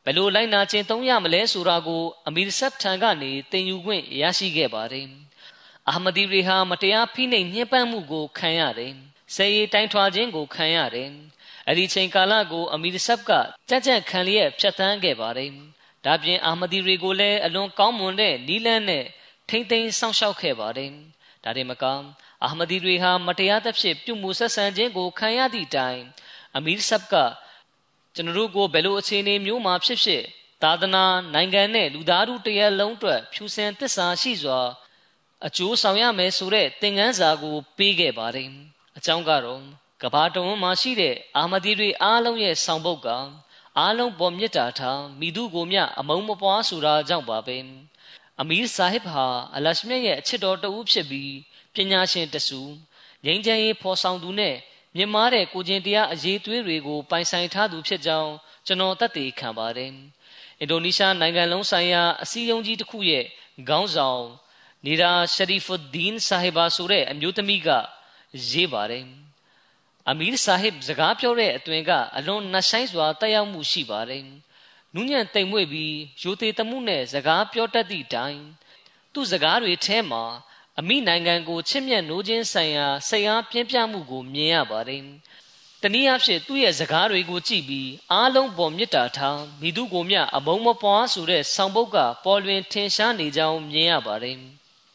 [0.04, 5.06] ဘယ်လိုလိုက်နာခြင်းသုံးရမလဲဆိုတာကိုအမီရ်ဆတ်ထံကနေသင်ယူခွင့်ရရှိခဲ့ပါတယ်။
[5.88, 8.92] အာမဒီရီဟာမတရားဖိနှိပ်ညှဉ်းပန်းမှုကိုခံရတယ်။
[9.34, 11.10] စေရီတိုင်းထွာခြင်းကိုခံရတယ်။
[11.66, 13.30] အဲ့ဒီချိန်ကာလကိုအမီရ်ဆပ်က
[13.68, 15.52] ကြက်ကြက်ခံလျက်ဖြတ်သန်းခဲ့ပါတယ်။
[16.04, 19.04] ဒါပြင်အာမဒီတွေကိုလည်းအလွန်ကောင်းမွန်တဲ့နီလန်းနဲ့
[19.48, 20.90] ထိမ့်သိမ်းစောင့်ရှောက်ခဲ့ပါတယ်။
[21.44, 21.84] ဒါတွေမက
[22.44, 26.00] အာမဒီတွေဟာမတရားသဖြင့်ပြုမှုဆက်ဆံခြင်းကိုခံရသည့်တိုင်
[26.56, 27.14] အမီရ်ဆပ်က
[28.14, 30.22] ကျွန်တော်တို့ကိုဘယ်လိုအခြေအနေမျိုးမှာဖြစ်ဖြစ်
[30.62, 34.60] သာသနာနိုင်ငံနဲ့လူသားတို့တရလုံးအတွက်ဖြူစင်သစ္စာရှိစွာ
[35.46, 38.48] အကျိုးဆောင်ရမယ်ဆိုတဲ့သင်ခန်းစာကိုပေးခဲ့ပါတယ်။
[38.96, 39.62] အကြောင်းကတော့
[40.02, 43.08] ကဘာတဝန်းမှာရှိတဲ့အာမဒီတွေအားလုံးရဲ့ဆောင်ပုဒ်က
[43.78, 47.56] အားလုံးပေါ်မြစ်တာထားမိသူကိုမြအမုံမပွားဆိုတာကြောင့်ပါပဲ
[48.40, 51.34] အမီးဆာဟစ်ဟာအလရှမြတ်ရဲ့အချစ်တော်တဦးဖြစ်ပြီး
[51.74, 52.60] ပညာရှင်တစု
[53.24, 54.56] ငြိမ်းချမ်းရေးဖော်ဆောင်သူနဲ့
[54.96, 58.32] မြင်မာတဲ့ကိုကျင်တရားအရေးသွေးတွေကိုပိုင်ဆိုင်ထားသူဖြစ်ကြောင်း
[58.66, 59.92] ကျွန်တော်သက်သေခံပါတယ်
[60.60, 63.24] အင်ဒိုနီးရှားနိုင်ငံလုံးဆိုင်ရာအစည်းအရုံးကြီးတစ်ခုရဲ့
[63.68, 64.22] ခေါင်းဆောင်
[64.86, 67.68] နီရာရှရီဖူဒင်းဆာဟီဘာဆိုတဲ့အမျိုးသမီးက
[68.50, 69.04] ရေးပါတယ်
[70.10, 74.24] အမီးဆာဟစ်စကားပြောတဲ့အတွင်ကအလွန်နှဆိုင်စွာတက်ရောက်မှုရှိပါတယ်။
[74.94, 78.38] နူးညံ့တိမ်မွေ့ပြီးရိုသေတမှုနဲ့စကားပြောတတ်သည့်တိုင်
[79.12, 80.24] သူ့စကားတွေထဲမှာ
[80.78, 85.02] အမိနိုင်ငံကိုချစ်မြတ်နိုးခြင်းဆိုင်ရာစိတ်အားပြင်းပြမှုကိုမြင်ရပါတယ်။
[85.82, 94.38] တနည်းအားဖြင့်သူ့ရဲ့စကားတွေကိုကြည့်ပြီးအားလုံးပေါ်မြစ်တာထားမိသူကိုမြအမုံမပွားဆိုတဲ့ဆောင်ပုဒ်ကပေါ်လွင်ထင်ရှားနေကြောင်းမြင်ရပါတယ်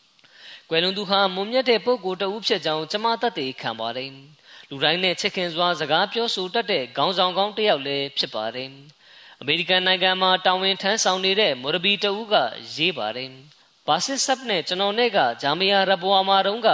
[0.70, 4.12] ။ကွယ်လွန်သူဟာမုံမြတ်တဲ့ပုဂ္ဂိုလ်တဦးဖြစ်ကြောင်းကျွန်မသက်သေခံပါတယ်။
[4.70, 8.70] လူတိုင်းနဲ့ချစ်ခင်စွာစကားပြောဆိုတတ်တဲ့ခေါင်းဆောင်ကောင်းတစ်ယောက်လည်းဖြစ်ပါတယ်။
[9.42, 12.36] အမေရိကန်နိုင်ငံမှာတာဝန်ထမ်းဆောင်နေတဲ့မော်ရဘီတဦးက
[12.76, 13.30] ရေးပါတယ်။
[13.88, 16.70] ပဘာစစ်ဆပ်နဲ့ကျွန်တော်နဲ့ကဂျာမီယာရဘွာမာတုံးက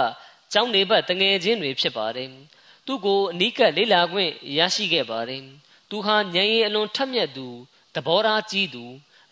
[0.52, 2.30] ကျောင်းနေဘက်တငယ်ချင်းတွေဖြစ်ပါတယ်
[2.86, 5.42] သူ့ကိုအနီးကပ်လေးလာခွင့်ရရှိခဲ့ပါတယ်
[5.90, 7.46] သူဟာဉာဏ်ရည်အလွန်ထက်မြက်သူ
[7.94, 8.84] သဘောထားကြီးသူ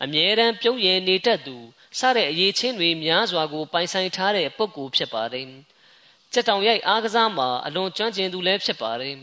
[0.03, 1.57] အမြဲတမ်းပြုံးရည်နေတတ်သူ
[1.99, 5.47] စတဲ့အရေးချင်းတွေများစွာကိုပိုင်ဆိုင်ထားတဲ့ပုဂ္ဂိုလ်ဖြစ်ပါတယ်
[6.33, 9.15] ကြက်တောင်ရိုက်အားကစားမှာအလွန်ကျွမ်းကျင်သူလည်းဖြစ်ပါတယ်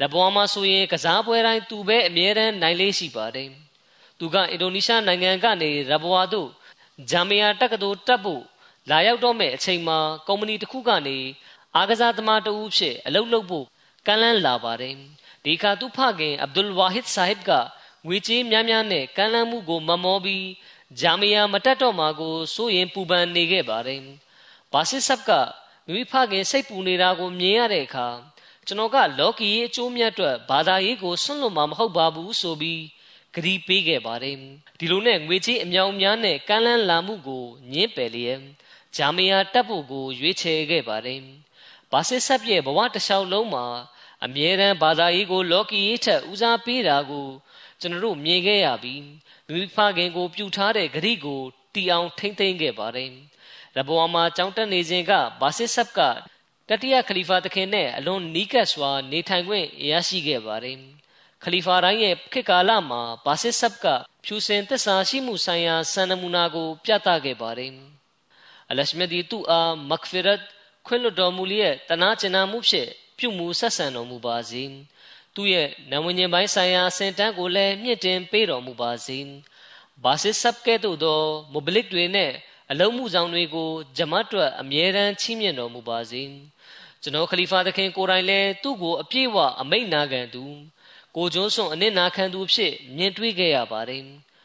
[0.00, 3.50] ရဘွာမှာဆိုရင်ကစားပွဲတိုင်းသူပဲအမြဲတမ်းနိုင်လေးရှိပါတယ်
[4.18, 6.48] သူကအင်ဒိုနီးရှားနိုင်ငံကနေရဘွာသို့
[7.10, 8.42] ဂျာမီယာတက္ကသိုလ်တက်ဖို့
[8.90, 11.18] လာရောက်တော့မဲ့အချိန်မှာကုမ္ပဏီတစ်ခုကနေ
[11.74, 13.66] အားကစားသမားတဦးဖြစ်အလုပ်လုပ်ဖို့
[14.06, 14.94] ကမ်းလှမ်းလာပါတယ်
[15.44, 17.50] ဒီခါသူဖခင်အဗ်ဒุลဝါဟစ်ဆာဟစ်က
[18.06, 20.46] ငွေကြေးများများနဲ့ကမ်းလှမ်းမှုကိုမမောပြီး
[21.00, 24.00] ဂျာမီယာမတက်တော့မှာကိုစိုးရင်ပူပန်နေခဲ့ပါတယ်
[24.72, 25.30] ဘာစစ်ဆပ်က
[25.88, 28.08] မိဖခင်စိတ်ပူနေတာကိုမြင်ရတဲ့အခါ
[28.66, 32.82] ကျွန်တော်ကလော်ကီရဲ့အကျိုးမြတ်အတွက်ဘာသာရေးကိုဆွန့်လွတ်မှာမဟုတ်ပါဘူးဆိုပြီး
[33.34, 34.36] ဂရီပေးခဲ့ပါတယ်
[34.78, 38.40] ဒီလိုနဲ့ငွေကြေးအမြောင်များနဲ့ကမ်းလှမ်းလာမှုကိုညှင်းပယ်လျက်
[38.96, 41.20] ဂျာမီယာတက်ဖို့ကိုရွေးချယ်ခဲ့ပါတယ်
[41.92, 43.66] ဘာစစ်ဆပ်ရဲ့ဘဝတစ်လျှောက်လုံးမှာ
[44.24, 47.28] အမြဲတမ်းဘာသာရေးကို လော်ကီရေးထက်ဦးစားပေးတာကို
[47.80, 49.02] ကျွန်တော်တို့မြင်ခဲ့ရပြီး
[49.48, 51.40] မိဖခင်ကို ပြုထားတဲ့ဂရိကို
[51.74, 53.10] တီအောင်ထိမ့်သိမ်းခဲ့ပါတယ်
[53.76, 56.00] ရဘဝမှာကြောင်းတက်နေစဉ်ကဘာစစ်ဆပ်က
[56.68, 60.78] တတိယခလီဖာသခင်နဲ့အလွန်နီးကပ်စွာနေထိုင်ခွင့်ရရှိခဲ့ပါတယ်
[61.44, 63.86] ခလီဖာတိုင်းရဲ့ခေတ်ကာလမှာဘာစစ်ဆပ်က
[64.24, 67.72] ဖြူစင်သစ္စာရှိမှုဆိုင်ရာစံနမူနာကို ပြသခဲ့ပါတယ်
[68.70, 70.40] အလရှမဒီတူအာမဂ်ဖီရတ်
[70.86, 74.62] ခွင့်လွတ်တော်မူလျက်တနာကျင်နာမှုဖြင့်ပြုမှုဆက်ဆံတော်မူပါစေ
[75.34, 79.18] သူ့ရဲ့နဝဉ္ဇဉ်ပိုင်းဆိုင်ရာအစဉ်တန်းကိုလည်းမြင့်တင်ပေးတော်မူပါစေ
[80.04, 81.20] ဘာစစ်ဆပ်ကဲ့သို့သော
[81.52, 82.32] မိုဘလစ်တွေနဲ့
[82.70, 86.22] အလုံးမှုဆောင်တွေကိုဂျမတ်တွက်အမြဲတမ်းချီးမြှင့်တော်မူပါစေ
[87.02, 90.44] ကျွန်တော်ခလီဖာသခင်ကိုယ်တိုင်လည်းသူ့ကိုအပြည့်ဝအမိတ်နာခံသူ
[91.16, 94.02] ကိုကျွန်းစွန်အနစ်နာခံသူဖြစ်မြင်တွေ့ခဲ့ရပါတယ်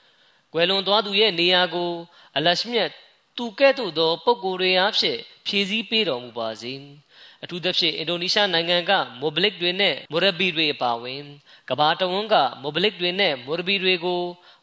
[0.54, 1.92] ။ကွယ်လွန်သွားသူရဲ့နေရာကို
[2.38, 2.90] အလရှမြတ်
[3.38, 6.74] သူကဲ့သို့သောပုံကိုယ်တွေအားဖြင့်ဖြည့်ဆည်းပေးတော်မူပါစေ။
[7.44, 11.22] အထူးသဖြင့်အင်ဒိုနီးရှားနိုင်ငံကမိုဘလစ်တွေနဲ့မိုရဘီတွေအပါအဝင်
[11.70, 14.22] ကဘာတဝန်းကမိုဘလစ်တွေနဲ့မိုရဘီတွေကို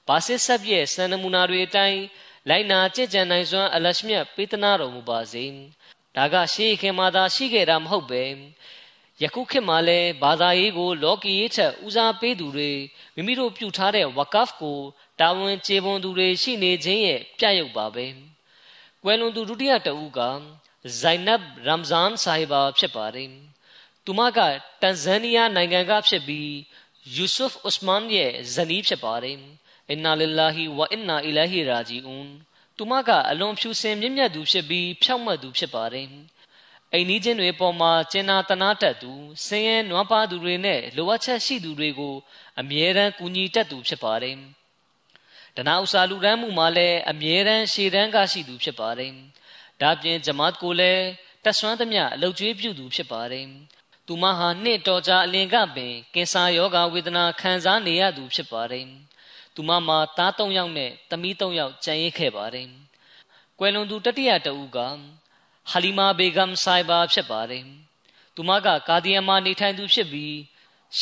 [0.09, 2.01] ဘာစစ်ဆက်ရဲ့စံနမူနာတွေအတိုင်း
[2.49, 5.45] လိုက်နာကြင်ကြံနိုင်စွမ်းအလရှမြတ်ပေးသနာတော်မူပါစေ။
[6.17, 8.25] ဒါကရှေးခင်မှာသာရှိခဲ့တာမဟုတ်ပဲ
[9.23, 12.71] ယခုခေတ်မှာလည်းဘာသာရေးကို လောကီရေးထက်ဦးစားပေးသူတွေ
[13.15, 14.79] မိမိတို့ပြုထားတဲ့ဝကဖ်ကို
[15.21, 18.07] တာဝန်ကျေပွန်သူတွေရှိနေခြင်းရဲ့ပြရုပ်ပါပဲ။
[19.03, 20.21] ကွယ်လွန်သူဒုတိယတဦးက
[21.01, 23.31] ဇိုင်နပ်ရမ်ဇန်ဆာဟီဘာဖြစ်ပါတယ်။
[24.05, 24.39] သူမက
[24.83, 26.53] တန်ဇန်နီးယားနိုင်ငံကဖြစ်ပြီး
[27.15, 29.39] ယူဆုဖ်ဥစမန်ရဲ့ဇနီးဖြစ်ပါတယ်။
[29.91, 32.29] အင်နာလ illah ဝအင်နာအီလာဟီရာဂျီအွန်
[32.77, 36.07] သူမကအလွန်ဖြူစင်မြင့်မြတ်သူဖြစ်ပြီးဖြောက်မှတ်သူဖြစ်ပါတယ်။
[36.93, 39.13] အိမ်နီးချင်းတွေပေါ်မှာကျင်နာတနာတတ်သူ
[39.47, 42.15] ဆင်းရဲနွမ်းပါးသူတွေနဲ့လိုအပ်ချက်ရှိသူတွေကို
[42.61, 44.37] အမြဲတမ်းကူညီတတ်သူဖြစ်ပါတယ်။
[45.57, 49.13] တနာဥစာလူရန်မှုမှာလည်းအမြဲတမ်းရှေ့တန်းကရှိသူဖြစ်ပါတယ်။
[49.81, 51.05] ဒါပြင်ဂျမတ်ကိုလည်း
[51.45, 53.47] တက်ဆွမ်းသမျှအလုတ်ကျွေးပြုသူဖြစ်ပါတယ်။
[54.07, 58.89] သူမဟာနှစ်တော်ကြာအလင်ကပင်ကင်ဆာယောဂဝေဒနာခံစားနေရသူဖြစ်ပါတယ်။
[59.61, 62.69] သူမမှာသား၃ယောက်နဲ့သမီး၃ယောက်ကျန်ရစ်ခဲ့ပါတယ်။
[63.59, 64.79] ကွယ်လွန်သူတတိယတဦးက
[65.71, 67.65] ဟလီမာဘေဂမ်ဆိုင်ဘာဖြစ်ပါတယ်။
[68.35, 70.35] သူမကကာဒီယမာနေထိုင်သူဖြစ်ပြီး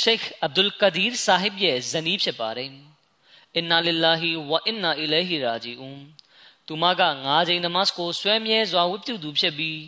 [0.00, 2.70] ရှိခ်အဗ်ဒุลကဒီရ်ဆာဟစ်ရဲ့ဇနီးဖြစ်ပါတယ်။
[3.56, 6.00] အင်နာလ illah ဝအင်နာအီလိုဟီရာဂျီအွန်
[6.66, 9.80] သူမက၅ချိန်နမတ်ကိုဆွဲမြဲစွာဝတ်ပြုသူဖြစ်ပြီး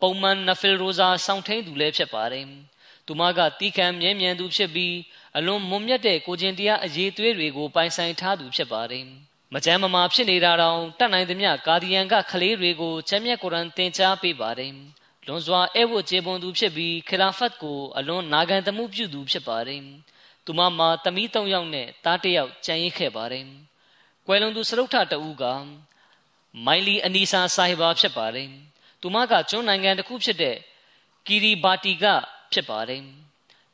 [0.00, 2.46] ပုံမှန်နဖီလ်ရိုဇာစောင့်ထိန်သူလည်းဖြစ်ပါတယ်။
[3.06, 4.94] သူမကတီးခံမြဲမြံသူဖြစ်ပြီး
[5.38, 9.04] အလွန်မွန်မြတ်တဲ့ကိုကျင်တရားအရေးသွေးတွေကိုပိုင်ဆိုင်ထားသူဖြစ်ပါတယ်။
[9.54, 14.72] မကြမ်းမမာဖြစ်နေတာတောင်တတ်နိုင်သမျှကာဒီယန်ကခလေးတွေကိုချမ်းမြတ်ကုရ်အန်သင်ကြားပေးပါတယ်။
[15.26, 19.82] လွန်စွာအဲဝတ်ကျေပွန်သူဖြစ်ပြီးခလာဖတ်ကိုအလွန်နာခံသမှုပြုသူဖြစ်ပါတယ်။
[20.44, 23.44] သူမမှာတမီး၃ယောက်နဲ့သားတစ်ယောက်ကြံရစ်ခဲ့ပါတယ်။
[24.26, 25.44] ကွယ်လွန်သူစရုပ်ထတဦးက
[26.66, 28.48] မိုင်လီအနီဆာဆာဟီဘာဖြစ်ပါတယ်။
[29.00, 30.56] သူမကကျွန်းနိုင်ငံတစ်ခုဖြစ်တဲ့
[31.26, 32.04] ကီရီဘာတီက
[32.52, 33.04] ဖြစ်ပါတယ်။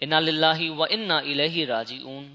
[0.00, 2.26] အင်နာလ illah ဝအင်နာအီလိုဟီရာဂျီအွန်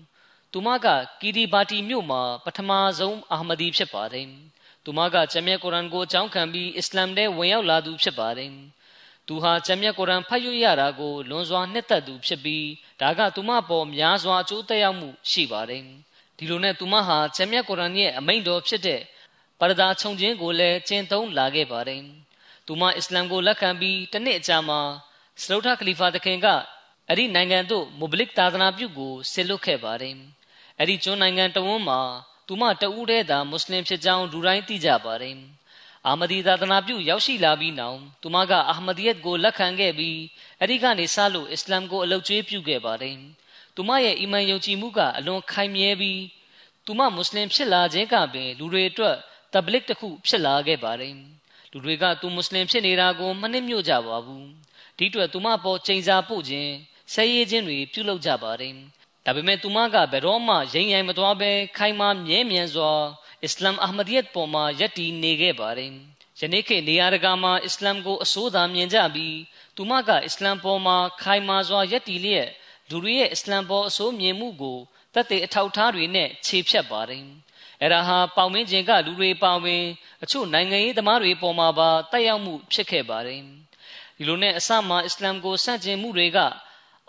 [0.52, 0.88] သူမက
[1.22, 4.28] ကီဒီဘာတီမြို့မှာပထမဆုံးအာမဒီဖြစ်ပါတယ်။
[4.84, 8.52] သူမကဂျမ်မြတ်ကုရ်အန်ကိုအကြောင်းခံပြီးအစ္စလာမ်ထဲဝင်ရောက်လာသူဖြစ်ပါတယ်။
[9.28, 12.68] သူဟာဂျမ်မြတ်ကုရ်အန်ဖတ်ရရတာကိုလွန်စွာနှစ်သက်သူဖြစ်ပြီး
[13.02, 15.84] ဒါကသူမပေါ်များစွာအကျိုးသက်ရောက်မှုရှိပါတယ်။
[16.38, 19.02] ဒီလိုနဲ့သူမဟာဂျမ်မြတ်ကုရ်အန်ရဲ့အမိန့်တော်ဖြစ်တဲ့
[19.60, 22.02] ပရဒါခြုံခြင်းကိုလည်းကျင့်သုံးလာခဲ့ပါတယ်။
[22.68, 24.80] သူမအစ္စလာမ်ကိုလက်ခံပြီးတစ်နှစ်အကြာမှာ
[25.42, 26.48] စလုထခလီဖာတခင်က
[27.10, 30.16] အဲ့ဒီနိုင်ငံသို့မုဘလစ်သာသနာပြုကိုဆစ်လွတ်ခဲ့ပါတယ်။
[30.80, 32.02] အဲ့ဒီကျွန်းနိုင်ငံတဝန်းမှာ
[32.48, 35.38] သူမတဦးတည်းသာမွတ်စလင်ဖြစ်ကြောင်းလူတိုင်းသိကြပါတယ်
[36.08, 40.20] အာမဒီသာသနာပြုရောက်ရှိလာပြီးနောက်သူမကအာမဒီယတ်ကိုလက်ခံခဲ့ပြီး
[40.60, 43.18] အဲ့ဒီကနေစလို့အစ္စလာမ်ကိုအလုတ်ကျွေးပြုခဲ့ပါတယ်
[43.76, 46.22] သူမရဲ့အီမန်ယုံကြည်မှုကအလွန်ခိုင်မြဲပြီး
[46.86, 49.16] သူမမွတ်စလင်ဖြစ်လာခြင်းကပင်လူတွေအတွက်
[49.54, 51.16] တတဘလစ်တစ်ခုဖြစ်လာခဲ့ပါတယ်
[51.72, 54.48] လူတွေကသူမွတ်စလင်ဖြစ်နေတာကိုမနှိမ့်ညွတ်ကြပါဘူး
[54.98, 56.72] ဒီအတွက်သူမပေါ်ချိန်စာပို့ခြင်း
[57.14, 58.74] ဆဲရေးခြင်းတွေပြုလုပ်ကြပါတယ်
[59.26, 62.92] ဒါပေမဲ့သူမကဘယ်တော့မှရိမ့်ရိုင်မသွားဘဲခိုင်မာမြဲမြံစွာ
[63.44, 65.92] အစ္စလာမ်အာမဒီယတ်ပေါ်မှာယက်တည်နေခဲ့ပါတယ်
[66.40, 69.38] ယနေ့ခေတ်နေရာတကာမှာအစ္စလာမ်ကိုအစိုးသာမြင်ကြပြီး
[69.76, 72.50] သူမကအစ္စလာမ်ပေါ်မှာခိုင်မာစွာယက်တည်လျက်
[72.90, 74.78] လူတွေရဲ့အစ္စလာမ်ပေါ်အစိုးမြင်မှုကို
[75.14, 77.26] တသက်အထောက်ထားတွေနဲ့ခြေဖြတ်ပါတယ်
[77.82, 79.84] အဲ့ဒါဟာပေါင်မင်းကျင်ကလူတွေပါဝင်
[80.24, 83.42] အချို့နိုင်ငံရေးသမားတွေပေါ်မှာပါတက်ရောက်မှုဖြစ်ခဲ့ပါတယ်
[84.18, 86.40] ဒီလိုနဲ့အစမှအစ္စလာမ်ကိုဆန့်ကျင်မှုတွေက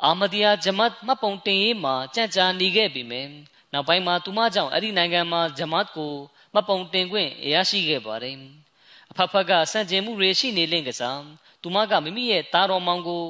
[0.04, 3.28] အာမဒီယာဂျမတ်မှတ်ပုံတင်ရေးမှာကြံ့ကြာနေခဲ့ပြီမယ်
[3.72, 6.12] နောက်ပိုင်းမှာသူမကြောင့်အဲ့ဒီနိုင်ငံမှာဂျမတ်ကို
[6.52, 8.36] မှတ်ပုံတင်ခွင့်ရရှိခဲ့ပါတယ်
[9.10, 11.22] အဖဖကဆန့်ကျင်မှုတွေရှိနေလင့်ကစား
[11.62, 13.24] သူမကမိမိရဲ့တာတော်မောင်ကို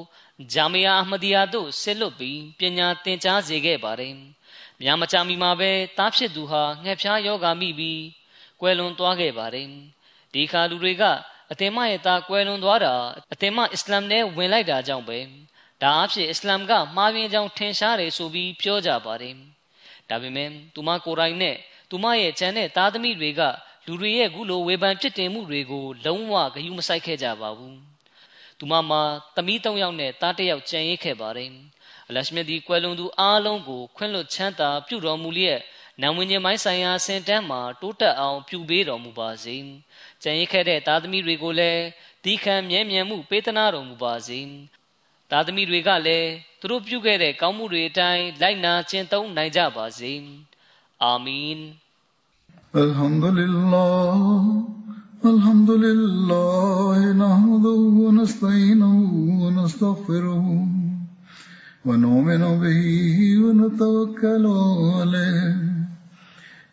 [0.52, 4.14] ဂျာမီယာအဟမဒီယာတို့ဆစ်လွတ်ပြီးပညာသင်ကြားစေခဲ့ပါတယ်
[4.82, 8.02] များမချမီမှာပဲတားဖြစ်သူဟာငှက်ဖျားယောဂါမိပြီး
[8.60, 9.68] ကွယ်လွန်သွားခဲ့ပါတယ်
[10.32, 11.02] ဒီခါလူတွေက
[11.52, 12.94] အသင်မရဲ့သားကွယ်လွန်သွားတာ
[13.32, 15.18] အသင်မအစ္စလာမ်နဲ့ဝင်လိုက်တာကြောင့်ပဲ
[15.82, 19.34] ဒါအဖြစ်အစ္စလာမ်ကမှားယွင်းကြောင်းထင်ရှားတယ်ဆိုပြီးပြောကြပါတယ်
[20.08, 21.56] ဒါပေမဲ့သူမကိုယ်တိုင်နဲ့
[21.90, 23.42] သူမရဲ့ကျန်တဲ့သားသမီးတွေက
[23.86, 27.78] လူတွေရဲ့ခုလိုဝေဖန်ပြစ်တင်မှုတွေကိုလုံးဝဂရုမစိုက်ခဲ့ကြပါဘူး
[28.58, 29.02] သူမမှာ
[29.36, 31.50] သမီး၃ယောက်နဲ့သားတစ်ယောက်ကြံရိတ်ခဲ့ပါတယ်
[32.08, 35.60] အလရှမြတ်ဒီကွယ်လွန်သူအားလုံးကိုခွင့်လွတ်ချမ်းသာပြုတော်မူလျက်
[36.02, 39.56] နာဝิญဉ်ပိုင်းဆိုင်ရာစင်တန်းမှာတိုးတက်အောင်ပြုပေးတော်မူပါစေ။
[40.22, 41.82] ကြံရစ်ခဲ့တဲ့သားသမီးတွေကိုလည်း
[42.24, 44.40] ဒီခံမြဲမြံမှုပေးသနာတော်မူပါစေ။
[45.29, 50.13] သားသမီးတွေကလည်းသူတို့ပြုခဲ့တဲ့ကောင်းမှုတွေအတိုင်းလိုက်နာကျင့်သုံးနိုင်ကြပါစေ။
[51.03, 51.61] အာမင်။
[52.83, 54.31] Alhamdulillah
[55.31, 60.45] Alhamdulillah nahmaduhu wa nasta'inuhu wa nastaghfiruh
[61.85, 62.81] ونؤمن به
[63.43, 64.45] ونتوكل
[64.97, 65.55] عليه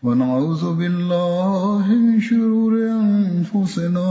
[0.03, 4.11] ونعوذ بالله من شرور أنفسنا